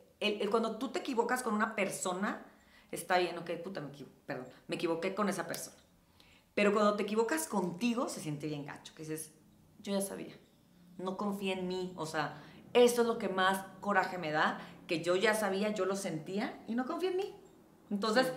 cuando 0.51 0.77
tú 0.77 0.89
te 0.89 0.99
equivocas 0.99 1.41
con 1.41 1.53
una 1.53 1.75
persona, 1.75 2.45
está 2.91 3.17
bien, 3.17 3.37
ok, 3.37 3.51
puta, 3.63 3.81
me 3.81 3.89
equivoqué, 3.89 4.15
perdón, 4.25 4.47
me 4.67 4.75
equivoqué 4.75 5.15
con 5.15 5.29
esa 5.29 5.47
persona. 5.47 5.77
Pero 6.53 6.73
cuando 6.73 6.95
te 6.95 7.03
equivocas 7.03 7.47
contigo, 7.47 8.09
se 8.09 8.19
siente 8.19 8.47
bien 8.47 8.65
gacho, 8.65 8.93
que 8.93 9.03
dices, 9.03 9.31
yo 9.81 9.93
ya 9.93 10.01
sabía, 10.01 10.35
no 10.97 11.17
confía 11.17 11.53
en 11.53 11.67
mí, 11.67 11.93
o 11.95 12.05
sea, 12.05 12.41
esto 12.73 13.01
es 13.01 13.07
lo 13.07 13.17
que 13.17 13.29
más 13.29 13.65
coraje 13.81 14.17
me 14.17 14.31
da, 14.31 14.59
que 14.87 15.01
yo 15.03 15.15
ya 15.15 15.33
sabía, 15.33 15.69
yo 15.69 15.85
lo 15.85 15.95
sentía 15.95 16.59
y 16.67 16.75
no 16.75 16.85
confía 16.85 17.11
en 17.11 17.17
mí. 17.17 17.35
Entonces, 17.89 18.31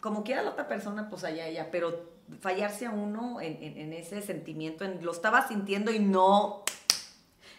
como 0.00 0.24
quiera 0.24 0.42
la 0.42 0.50
otra 0.50 0.68
persona, 0.68 1.08
pues 1.08 1.24
allá 1.24 1.46
ella, 1.46 1.68
pero 1.70 2.12
fallarse 2.40 2.86
a 2.86 2.90
uno 2.90 3.40
en, 3.40 3.92
ese 3.92 4.22
sentimiento, 4.22 4.84
en, 4.84 5.04
lo 5.04 5.12
estaba 5.12 5.46
sintiendo 5.46 5.92
y 5.92 5.98
no... 5.98 6.62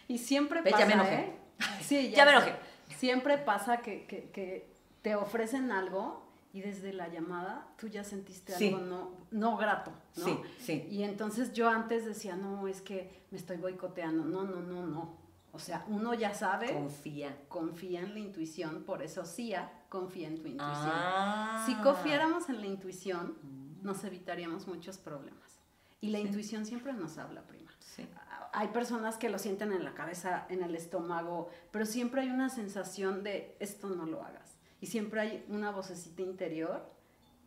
Y 0.08 0.18
siempre 0.18 0.62
pasa, 0.62 0.78
ya 0.78 0.86
me 0.86 0.92
enojé. 0.92 1.14
¿eh? 1.14 1.36
Sí, 1.82 2.10
ya, 2.10 2.24
me 2.24 2.30
enojé. 2.32 2.54
Siempre 2.96 3.38
pasa 3.38 3.78
que, 3.78 4.06
que, 4.06 4.30
que 4.30 4.70
te 5.02 5.16
ofrecen 5.16 5.72
algo 5.72 6.26
y 6.56 6.62
desde 6.62 6.94
la 6.94 7.08
llamada 7.08 7.68
tú 7.76 7.86
ya 7.86 8.02
sentiste 8.02 8.54
algo 8.54 8.78
no, 8.78 9.10
no 9.30 9.58
grato, 9.58 9.92
¿no? 10.16 10.24
Sí, 10.24 10.38
sí. 10.58 10.88
Y 10.90 11.02
entonces 11.02 11.52
yo 11.52 11.68
antes 11.68 12.06
decía, 12.06 12.34
no, 12.34 12.66
es 12.66 12.80
que 12.80 13.24
me 13.30 13.36
estoy 13.36 13.58
boicoteando. 13.58 14.24
No, 14.24 14.44
no, 14.44 14.62
no, 14.62 14.86
no. 14.86 15.25
O 15.56 15.58
sea, 15.58 15.86
uno 15.88 16.12
ya 16.12 16.34
sabe. 16.34 16.74
Confía. 16.74 17.34
Confía 17.48 18.00
en 18.00 18.12
la 18.12 18.20
intuición, 18.20 18.84
por 18.84 19.02
eso 19.02 19.24
sí, 19.24 19.54
confía 19.88 20.28
en 20.28 20.34
tu 20.34 20.46
intuición. 20.48 20.92
Ah. 20.92 21.64
Si 21.66 21.74
confiáramos 21.76 22.50
en 22.50 22.60
la 22.60 22.66
intuición, 22.66 23.38
nos 23.82 24.04
evitaríamos 24.04 24.68
muchos 24.68 24.98
problemas. 24.98 25.58
Y 26.02 26.10
la 26.10 26.18
intuición 26.18 26.66
siempre 26.66 26.92
nos 26.92 27.16
habla, 27.16 27.40
prima. 27.46 27.72
Sí. 27.80 28.06
Hay 28.52 28.68
personas 28.68 29.16
que 29.16 29.30
lo 29.30 29.38
sienten 29.38 29.72
en 29.72 29.82
la 29.82 29.94
cabeza, 29.94 30.44
en 30.50 30.62
el 30.62 30.74
estómago, 30.74 31.48
pero 31.70 31.86
siempre 31.86 32.20
hay 32.20 32.28
una 32.28 32.50
sensación 32.50 33.22
de 33.22 33.56
esto 33.58 33.88
no 33.88 34.04
lo 34.04 34.22
hagas 34.22 34.58
y 34.80 34.86
siempre 34.86 35.20
hay 35.20 35.44
una 35.48 35.70
vocecita 35.70 36.22
interior 36.22 36.95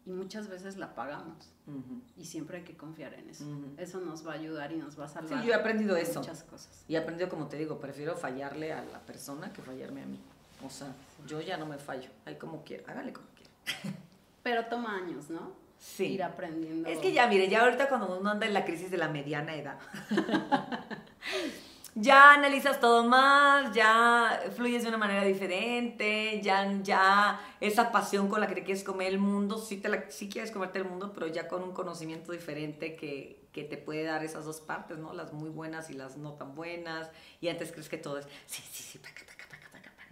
y 0.09 0.11
muchas 0.11 0.49
veces 0.49 0.77
la 0.77 0.87
apagamos. 0.87 1.51
Y 2.17 2.25
siempre 2.25 2.57
hay 2.57 2.63
que 2.63 2.75
confiar 2.75 3.13
en 3.13 3.29
eso. 3.29 3.45
Eso 3.77 4.01
nos 4.01 4.25
va 4.27 4.31
a 4.31 4.35
ayudar 4.35 4.71
y 4.71 4.77
nos 4.77 4.99
va 4.99 5.05
a 5.05 5.07
salvar. 5.07 5.39
Sí, 5.39 5.47
yo 5.47 5.53
he 5.53 5.55
aprendido 5.55 5.95
eso. 5.95 6.19
Muchas 6.19 6.43
cosas. 6.43 6.83
Y 6.87 6.95
he 6.95 6.97
aprendido, 6.97 7.29
como 7.29 7.47
te 7.47 7.57
digo, 7.57 7.79
prefiero 7.79 8.15
fallarle 8.15 8.73
a 8.73 8.83
la 8.83 8.99
persona 9.01 9.53
que 9.53 9.61
fallarme 9.61 10.01
a 10.01 10.07
mí. 10.07 10.19
O 10.65 10.69
sea, 10.69 10.87
yo 11.27 11.41
ya 11.41 11.57
no 11.57 11.67
me 11.67 11.77
fallo. 11.77 12.09
Ahí 12.25 12.35
como 12.37 12.63
quiera, 12.63 12.91
hágale 12.91 13.13
como 13.13 13.27
quiera. 13.35 13.51
Pero 14.43 14.65
toma 14.65 14.95
años, 14.95 15.29
¿no? 15.29 15.51
Sí. 15.77 16.05
Ir 16.05 16.23
aprendiendo. 16.23 16.89
Es 16.89 16.97
que 16.97 17.13
ya, 17.13 17.27
mire, 17.27 17.47
ya 17.47 17.61
ahorita 17.61 17.87
cuando 17.87 18.19
uno 18.19 18.31
anda 18.31 18.47
en 18.47 18.55
la 18.55 18.65
crisis 18.65 18.89
de 18.89 18.97
la 18.97 19.09
mediana 19.09 19.55
edad, 19.55 19.77
ya 21.95 22.33
analizas 22.33 22.79
todo 22.79 23.03
más, 23.03 23.73
ya 23.73 24.41
fluyes 24.55 24.83
de 24.83 24.89
una 24.89 24.97
manera 24.97 25.23
diferente, 25.23 26.41
ya, 26.41 26.79
ya 26.81 27.39
esa 27.59 27.91
pasión 27.91 28.29
con 28.29 28.39
la 28.41 28.47
que 28.47 28.55
te 28.55 28.63
quieres 28.63 28.83
comer 28.83 29.07
el 29.07 29.19
mundo, 29.19 29.57
sí, 29.57 29.77
te 29.77 29.89
la, 29.89 30.09
sí 30.09 30.29
quieres 30.29 30.51
comerte 30.51 30.79
el 30.79 30.85
mundo, 30.85 31.11
pero 31.13 31.27
ya 31.27 31.47
con 31.47 31.63
un 31.63 31.73
conocimiento 31.73 32.31
diferente 32.31 32.95
que, 32.95 33.39
que 33.51 33.63
te 33.63 33.77
puede 33.77 34.03
dar 34.03 34.23
esas 34.23 34.45
dos 34.45 34.61
partes, 34.61 34.97
¿no? 34.97 35.13
Las 35.13 35.33
muy 35.33 35.49
buenas 35.49 35.89
y 35.89 35.93
las 35.93 36.17
no 36.17 36.33
tan 36.33 36.55
buenas. 36.55 37.09
Y 37.41 37.47
antes 37.47 37.71
crees 37.71 37.89
que 37.89 37.97
todo 37.97 38.19
es, 38.19 38.25
sí, 38.45 38.63
sí, 38.71 38.83
sí, 38.83 38.99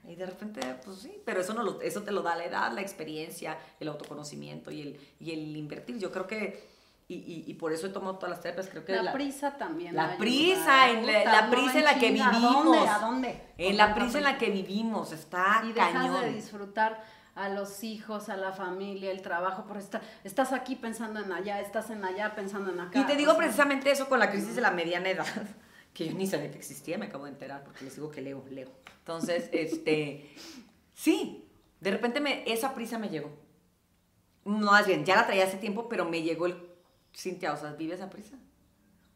Y 0.08 0.16
de 0.16 0.26
repente, 0.26 0.62
pues 0.84 1.00
sí, 1.00 1.22
pero 1.26 1.42
eso, 1.42 1.54
no 1.54 1.64
lo, 1.64 1.82
eso 1.82 2.02
te 2.02 2.12
lo 2.12 2.22
da 2.22 2.36
la 2.36 2.46
edad, 2.46 2.72
la 2.72 2.82
experiencia, 2.82 3.58
el 3.80 3.90
autoconocimiento 3.90 4.72
y 4.72 4.82
el, 4.82 5.00
y 5.20 5.32
el 5.32 5.56
invertir. 5.56 5.98
Yo 6.00 6.12
creo 6.12 6.28
que, 6.28 6.77
y, 7.10 7.16
y, 7.16 7.44
y 7.48 7.54
por 7.54 7.72
eso 7.72 7.88
he 7.88 7.90
tomado 7.90 8.16
todas 8.16 8.32
las 8.32 8.42
terapias, 8.42 8.68
creo 8.68 8.84
que... 8.84 8.94
La, 9.02 9.14
prisa 9.14 9.58
también. 9.58 9.96
La 9.96 10.06
ayuda. 10.06 10.18
prisa, 10.18 10.90
en 10.90 11.08
la, 11.08 11.24
la 11.24 11.42
no, 11.44 11.52
prisa 11.52 11.80
en 11.80 11.86
la 11.86 12.00
que 12.00 12.12
vivimos. 12.12 12.36
¿A 12.36 12.50
dónde? 12.50 12.78
¿A 12.90 13.00
dónde? 13.00 13.42
En 13.58 13.78
la 13.78 13.96
prisa 13.96 14.18
en 14.18 14.24
la 14.26 14.38
que 14.38 14.50
vivimos, 14.50 15.14
está 15.14 15.64
y 15.64 15.72
dejas 15.72 15.94
cañón. 15.94 16.22
de 16.22 16.34
disfrutar 16.34 17.02
a 17.36 17.48
los 17.50 17.84
hijos, 17.84 18.28
a 18.28 18.36
la 18.36 18.52
familia, 18.52 19.12
el 19.12 19.22
trabajo, 19.22 19.66
por 19.66 19.78
estar, 19.78 20.02
estás 20.26 20.52
aquí 20.52 20.76
pensando 20.76 21.22
en 21.22 21.32
allá, 21.32 21.62
estás 21.62 21.92
en 21.92 22.04
allá 22.04 22.36
pensando 22.36 22.72
en 22.72 22.80
acá. 22.82 23.00
Y 23.00 23.06
te 23.06 23.16
digo 23.16 23.32
o 23.32 23.36
sea, 23.36 23.44
precisamente 23.44 23.90
eso 23.90 24.10
con 24.10 24.20
la 24.20 24.30
crisis 24.30 24.56
de 24.56 24.62
la 24.62 24.72
mediana 24.72 25.10
edad, 25.10 25.28
que 25.94 26.08
yo 26.08 26.14
ni 26.14 26.28
sabía 26.28 26.52
que 26.52 26.58
existía, 26.58 26.98
me 26.98 27.06
acabo 27.06 27.24
de 27.24 27.32
enterar 27.32 27.64
porque 27.64 27.86
les 27.86 27.96
digo 27.96 28.12
que 28.12 28.22
leo, 28.22 28.44
leo. 28.50 28.72
Entonces, 29.00 29.50
este, 29.54 30.30
sí, 30.94 31.48
de 31.80 31.92
repente 31.92 32.20
me, 32.20 32.44
esa 32.52 32.74
prisa 32.74 32.98
me 32.98 33.08
llegó. 33.08 33.32
No, 34.44 34.72
más 34.72 34.88
bien, 34.88 35.06
ya 35.06 35.16
la 35.16 35.26
traía 35.26 35.46
hace 35.46 35.58
tiempo, 35.58 35.88
pero 35.88 36.06
me 36.06 36.24
llegó 36.24 36.48
el, 36.48 36.67
Cintia, 37.18 37.52
o 37.54 37.58
sea, 37.58 37.72
vive 37.74 37.96
esa 37.96 38.10
prisa. 38.10 38.36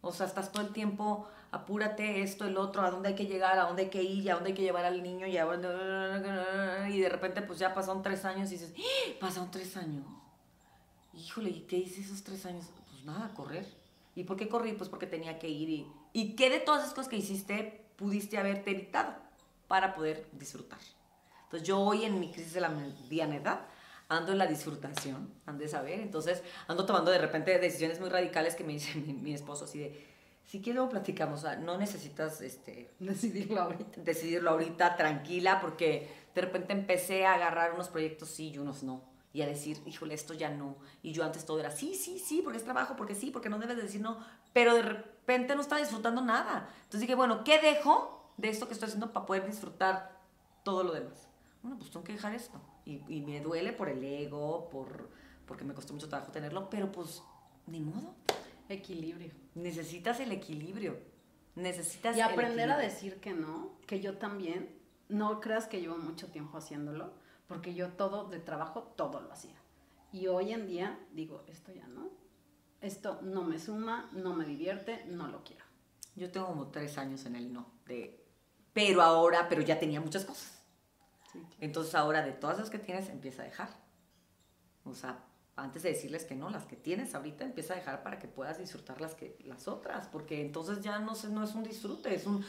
O 0.01 0.11
sea, 0.11 0.25
estás 0.25 0.51
todo 0.51 0.65
el 0.65 0.73
tiempo, 0.73 1.27
apúrate, 1.51 2.23
esto, 2.23 2.45
el 2.45 2.57
otro, 2.57 2.81
a 2.81 2.89
dónde 2.89 3.09
hay 3.09 3.15
que 3.15 3.27
llegar, 3.27 3.59
a 3.59 3.65
dónde 3.65 3.83
hay 3.83 3.89
que 3.89 4.01
ir, 4.01 4.31
a 4.31 4.33
dónde 4.33 4.49
hay 4.49 4.55
que 4.55 4.63
llevar 4.63 4.85
al 4.85 5.03
niño, 5.03 5.27
y, 5.27 5.37
a 5.37 6.89
y 6.89 6.99
de 6.99 7.09
repente, 7.09 7.43
pues 7.43 7.59
ya 7.59 7.75
pasaron 7.75 8.01
tres 8.01 8.25
años 8.25 8.49
y 8.49 8.57
dices, 8.57 8.73
¡Ah! 8.75 9.11
pasaron 9.19 9.51
tres 9.51 9.77
años. 9.77 10.03
Híjole, 11.13 11.51
¿y 11.51 11.61
qué 11.61 11.77
hice 11.77 12.01
esos 12.01 12.23
tres 12.23 12.45
años? 12.47 12.65
Pues 12.89 13.05
nada, 13.05 13.31
correr. 13.35 13.67
¿Y 14.15 14.23
por 14.23 14.35
qué 14.35 14.49
corrí? 14.49 14.73
Pues 14.73 14.89
porque 14.89 15.05
tenía 15.05 15.37
que 15.37 15.49
ir. 15.49 15.69
¿Y, 15.69 15.87
¿y 16.13 16.35
qué 16.35 16.49
de 16.49 16.59
todas 16.59 16.81
esas 16.81 16.95
cosas 16.95 17.09
que 17.09 17.17
hiciste 17.17 17.85
pudiste 17.97 18.39
haberte 18.39 18.71
evitado 18.71 19.13
para 19.67 19.93
poder 19.93 20.27
disfrutar? 20.31 20.79
Entonces 21.43 21.67
yo 21.67 21.79
hoy 21.79 22.05
en 22.05 22.19
mi 22.19 22.31
crisis 22.31 22.53
de 22.53 22.61
la 22.61 22.69
mediana 22.69 23.35
edad 23.35 23.67
ando 24.11 24.33
en 24.33 24.37
la 24.37 24.45
disfrutación, 24.45 25.33
ando 25.45 25.63
de 25.63 25.69
saber. 25.69 25.99
Entonces 26.01 26.43
ando 26.67 26.85
tomando 26.85 27.11
de 27.11 27.17
repente 27.17 27.57
decisiones 27.57 27.99
muy 27.99 28.09
radicales 28.09 28.55
que 28.55 28.63
me 28.63 28.73
dice 28.73 28.95
mi, 28.99 29.13
mi 29.13 29.33
esposo 29.33 29.65
así 29.65 29.79
de, 29.79 30.05
si 30.45 30.61
quieres 30.61 30.83
platicamos, 30.89 31.39
o 31.39 31.41
sea, 31.43 31.55
no 31.55 31.77
necesitas 31.77 32.41
este, 32.41 32.91
Decidirlo 32.99 33.61
ahorita. 33.61 34.01
decidirlo 34.01 34.49
ahorita 34.49 34.97
tranquila 34.97 35.61
porque 35.61 36.09
de 36.35 36.41
repente 36.41 36.73
empecé 36.73 37.25
a 37.25 37.35
agarrar 37.35 37.73
unos 37.73 37.87
proyectos 37.87 38.29
sí 38.29 38.51
y 38.51 38.57
unos 38.57 38.83
no. 38.83 39.01
Y 39.33 39.43
a 39.43 39.47
decir, 39.47 39.81
híjole, 39.85 40.13
esto 40.13 40.33
ya 40.33 40.49
no. 40.49 40.75
Y 41.01 41.13
yo 41.13 41.23
antes 41.23 41.45
todo 41.45 41.61
era 41.61 41.71
sí, 41.71 41.95
sí, 41.95 42.19
sí, 42.19 42.41
porque 42.43 42.57
es 42.57 42.65
trabajo, 42.65 42.97
porque 42.97 43.15
sí, 43.15 43.31
porque 43.31 43.47
no 43.47 43.59
debes 43.59 43.77
de 43.77 43.83
decir 43.83 44.01
no. 44.01 44.17
Pero 44.51 44.75
de 44.75 44.81
repente 44.81 45.55
no 45.55 45.61
estaba 45.61 45.79
disfrutando 45.79 46.21
nada. 46.21 46.69
Entonces 46.79 47.01
dije, 47.01 47.15
bueno, 47.15 47.45
¿qué 47.45 47.61
dejo 47.61 48.33
de 48.35 48.49
esto 48.49 48.67
que 48.67 48.73
estoy 48.73 48.87
haciendo 48.87 49.13
para 49.13 49.25
poder 49.25 49.45
disfrutar 49.45 50.19
todo 50.65 50.83
lo 50.83 50.91
demás? 50.91 51.30
Bueno, 51.61 51.77
pues 51.77 51.91
tengo 51.91 52.03
que 52.03 52.13
dejar 52.13 52.33
esto. 52.33 52.59
Y, 52.85 53.03
y 53.07 53.21
me 53.21 53.41
duele 53.41 53.73
por 53.73 53.89
el 53.89 54.03
ego, 54.03 54.69
por, 54.69 55.09
porque 55.45 55.63
me 55.63 55.73
costó 55.73 55.93
mucho 55.93 56.09
trabajo 56.09 56.31
tenerlo, 56.31 56.69
pero 56.69 56.91
pues 56.91 57.21
ni 57.67 57.79
modo. 57.79 58.15
Equilibrio. 58.69 59.31
Necesitas 59.55 60.19
el 60.19 60.31
equilibrio. 60.31 60.97
Necesitas 61.55 62.15
Y 62.15 62.21
el 62.21 62.27
aprender 62.27 62.71
a 62.71 62.77
decir 62.77 63.19
que 63.19 63.33
no, 63.33 63.71
que 63.85 63.99
yo 63.99 64.17
también, 64.17 64.69
no 65.09 65.41
creas 65.41 65.67
que 65.67 65.81
llevo 65.81 65.97
mucho 65.97 66.27
tiempo 66.27 66.57
haciéndolo, 66.57 67.13
porque 67.47 67.73
yo 67.73 67.89
todo 67.89 68.29
de 68.29 68.39
trabajo, 68.39 68.93
todo 68.95 69.19
lo 69.19 69.31
hacía. 69.31 69.55
Y 70.13 70.27
hoy 70.27 70.53
en 70.53 70.67
día 70.67 70.99
digo, 71.11 71.43
esto 71.47 71.73
ya 71.73 71.87
no, 71.87 72.09
esto 72.79 73.19
no 73.21 73.43
me 73.43 73.59
suma, 73.59 74.09
no 74.13 74.33
me 74.33 74.45
divierte, 74.45 75.05
no 75.07 75.27
lo 75.27 75.43
quiero. 75.43 75.65
Yo 76.15 76.31
tengo 76.31 76.47
como 76.47 76.67
tres 76.67 76.97
años 76.97 77.25
en 77.25 77.35
el 77.35 77.51
no. 77.51 77.69
De, 77.85 78.25
pero 78.73 79.01
ahora, 79.01 79.47
pero 79.49 79.61
ya 79.61 79.79
tenía 79.79 79.99
muchas 79.99 80.25
cosas. 80.25 80.60
Sí. 81.33 81.39
Entonces 81.59 81.95
ahora 81.95 82.21
de 82.23 82.31
todas 82.31 82.57
las 82.59 82.69
que 82.69 82.79
tienes, 82.79 83.09
empieza 83.09 83.41
a 83.43 83.45
dejar. 83.45 83.69
O 84.83 84.93
sea, 84.93 85.23
antes 85.55 85.83
de 85.83 85.89
decirles 85.89 86.25
que 86.25 86.35
no, 86.35 86.49
las 86.49 86.65
que 86.65 86.75
tienes 86.75 87.13
ahorita, 87.13 87.43
empieza 87.43 87.73
a 87.73 87.77
dejar 87.77 88.03
para 88.03 88.19
que 88.19 88.27
puedas 88.27 88.57
disfrutar 88.57 88.99
las, 89.01 89.15
que, 89.15 89.37
las 89.45 89.67
otras. 89.67 90.07
Porque 90.07 90.41
entonces 90.41 90.81
ya 90.81 90.99
no, 90.99 91.13
no 91.29 91.43
es 91.43 91.55
un 91.55 91.63
disfrute, 91.63 92.13
es 92.13 92.25
un, 92.25 92.43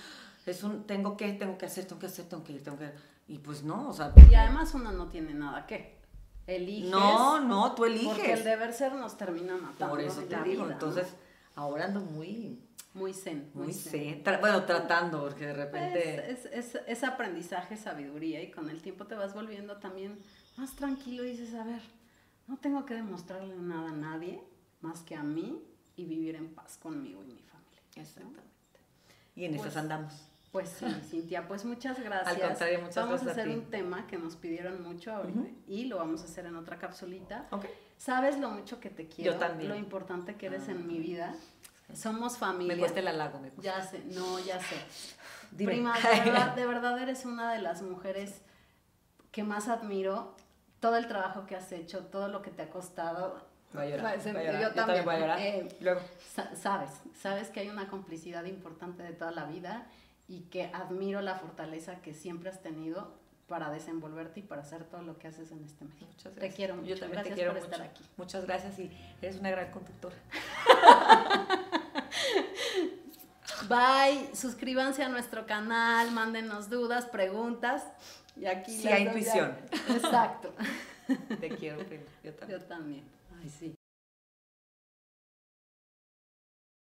es 0.46 0.62
un 0.62 0.86
tengo 0.86 1.16
que, 1.16 1.32
tengo 1.32 1.58
que 1.58 1.66
hacer, 1.66 1.86
tengo 1.86 2.00
que 2.00 2.06
hacer, 2.06 2.28
tengo 2.28 2.44
que 2.44 2.52
ir, 2.52 2.64
tengo 2.64 2.78
que... 2.78 2.92
Y 3.28 3.38
pues 3.38 3.62
no, 3.62 3.88
o 3.88 3.92
sea... 3.92 4.12
Y 4.30 4.34
además 4.34 4.74
uno 4.74 4.92
no 4.92 5.08
tiene 5.08 5.34
nada 5.34 5.66
que. 5.66 6.00
Eliges. 6.44 6.90
no, 6.90 7.38
no, 7.38 7.72
tú 7.72 7.84
eliges. 7.84 8.08
Porque 8.08 8.32
el 8.32 8.42
deber 8.42 8.72
ser 8.72 8.94
nos 8.94 9.16
termina 9.16 9.56
matando. 9.56 9.94
Por 9.94 10.00
eso 10.00 10.22
te 10.22 10.34
digo, 10.42 10.44
vida, 10.44 10.64
¿no? 10.64 10.70
entonces 10.72 11.06
ahora 11.54 11.84
ando 11.84 12.00
muy, 12.00 12.60
Muy 12.94 13.14
zen. 13.14 13.50
muy 13.54 13.72
zen. 13.72 14.22
Tra- 14.22 14.38
bueno, 14.40 14.64
tratando, 14.64 15.22
porque 15.22 15.46
de 15.46 15.52
repente... 15.54 16.30
Es, 16.30 16.44
es, 16.46 16.74
es- 16.74 16.82
es 16.86 17.04
aprendizaje, 17.04 17.76
sabiduría 17.76 18.42
y 18.42 18.50
con 18.50 18.68
el 18.68 18.82
tiempo 18.82 19.06
te 19.06 19.14
vas 19.14 19.32
volviendo 19.34 19.78
también 19.78 20.18
más 20.56 20.76
tranquilo 20.76 21.24
y 21.24 21.30
dices, 21.30 21.54
a 21.54 21.64
ver, 21.64 21.80
no 22.48 22.58
tengo 22.58 22.84
que 22.84 22.94
demostrarle 22.94 23.54
nada 23.56 23.90
a 23.90 23.94
nadie 23.94 24.42
más 24.82 25.00
que 25.00 25.14
a 25.16 25.22
mí 25.22 25.62
y 25.96 26.04
vivir 26.04 26.34
en 26.36 26.54
paz 26.54 26.76
conmigo 26.76 27.22
y 27.24 27.28
mi 27.28 27.42
familia. 27.42 27.80
¿no? 27.96 28.02
Exactamente. 28.02 28.42
Y 29.34 29.44
en 29.46 29.52
Pues, 29.56 29.66
esas 29.68 29.76
andamos. 29.82 30.12
Pues 30.50 30.68
sí, 30.68 30.84
Cintia, 31.10 31.48
pues 31.48 31.64
muchas 31.64 31.98
gracias. 31.98 32.36
Al 32.36 32.42
contrario, 32.48 32.80
muchas 32.80 32.96
vamos 32.96 33.22
gracias 33.22 33.26
a 33.28 33.30
a 33.30 33.42
hacer 33.42 33.54
ti. 33.54 33.58
un 33.58 33.70
tema 33.70 34.06
que 34.06 34.18
nos 34.18 34.36
pidieron 34.36 34.82
mucho 34.82 35.12
ahorita 35.14 35.38
Ujú. 35.40 35.50
y 35.66 35.84
lo 35.86 35.96
vamos 35.96 36.20
a 36.20 36.24
hacer 36.24 36.44
en 36.44 36.56
otra 36.56 36.78
capsulita. 36.78 37.46
Ok. 37.52 37.64
Sabes 37.96 38.38
lo 38.38 38.50
mucho 38.50 38.78
que 38.80 38.90
te 38.90 39.06
quiero, 39.06 39.36
también. 39.38 39.70
lo 39.70 39.76
importante 39.76 40.34
que 40.34 40.46
eres 40.46 40.64
Ah. 40.68 40.72
en 40.72 40.86
mi 40.86 40.98
vida. 40.98 41.34
Somos 41.94 42.38
familia. 42.38 42.74
Me 42.74 42.78
cuesta 42.80 43.00
el 43.00 43.08
halago, 43.08 43.38
me 43.40 43.50
cuesta. 43.50 43.78
Ya 43.78 43.82
sé, 43.84 44.02
no, 44.06 44.38
ya 44.40 44.60
sé. 44.60 44.76
Dime. 45.52 45.72
Prima, 45.72 45.94
de 45.98 46.20
verdad, 46.30 46.54
de 46.56 46.66
verdad 46.66 46.98
eres 46.98 47.24
una 47.26 47.52
de 47.52 47.60
las 47.60 47.82
mujeres 47.82 48.40
que 49.30 49.44
más 49.44 49.68
admiro. 49.68 50.34
Todo 50.80 50.96
el 50.96 51.06
trabajo 51.06 51.46
que 51.46 51.54
has 51.54 51.70
hecho, 51.72 52.00
todo 52.06 52.28
lo 52.28 52.42
que 52.42 52.50
te 52.50 52.62
ha 52.62 52.70
costado. 52.70 53.38
Voy 53.72 53.84
a 53.84 53.88
llorar. 53.90 54.18
Voy 54.18 54.30
a 54.30 54.32
yo 54.32 54.32
llorar. 54.42 54.62
Yo, 54.62 54.72
también, 54.74 54.74
también 54.74 55.04
voy 55.04 55.14
a 55.14 55.18
llorar. 55.20 55.40
eh, 55.40 55.68
Luego. 55.80 56.00
Sa- 56.34 56.54
sabes, 56.56 56.90
sabes 57.20 57.48
que 57.50 57.60
hay 57.60 57.68
una 57.68 57.88
complicidad 57.88 58.44
importante 58.44 59.02
de 59.02 59.12
toda 59.12 59.30
la 59.30 59.44
vida 59.44 59.86
y 60.28 60.40
que 60.50 60.66
admiro 60.74 61.20
la 61.20 61.36
fortaleza 61.36 61.96
que 62.02 62.14
siempre 62.14 62.50
has 62.50 62.62
tenido 62.62 63.14
para 63.46 63.70
desenvolverte 63.70 64.40
y 64.40 64.42
para 64.42 64.62
hacer 64.62 64.84
todo 64.84 65.02
lo 65.02 65.18
que 65.18 65.28
haces 65.28 65.52
en 65.52 65.62
este 65.64 65.84
medio. 65.84 66.06
Muchas 66.06 66.24
Te 66.32 66.40
gracias. 66.40 66.54
quiero 66.54 66.74
mucho. 66.76 66.88
Yo 66.88 66.94
también 66.98 67.12
gracias 67.12 67.34
te 67.34 67.34
quiero 67.34 67.52
por 67.52 67.60
mucho. 67.62 67.72
estar 67.72 67.86
aquí. 67.88 68.04
Muchas 68.16 68.44
gracias 68.46 68.78
y 68.78 68.90
eres 69.20 69.36
una 69.38 69.50
gran 69.50 69.70
conductora. 69.70 70.16
Bye, 73.68 74.34
suscríbanse 74.34 75.02
a 75.02 75.08
nuestro 75.08 75.46
canal, 75.46 76.10
mándenos 76.10 76.68
dudas, 76.68 77.06
preguntas. 77.06 77.84
Y 78.36 78.46
aquí 78.46 78.76
Sí, 78.76 78.88
hay 78.88 79.04
intuición. 79.04 79.56
Exacto. 79.88 80.54
Te 81.40 81.48
quiero. 81.50 81.78
Yo 82.22 82.32
también. 82.34 82.60
Yo 82.60 82.60
también. 82.66 83.04
Ay, 83.40 83.48
sí. 83.48 83.74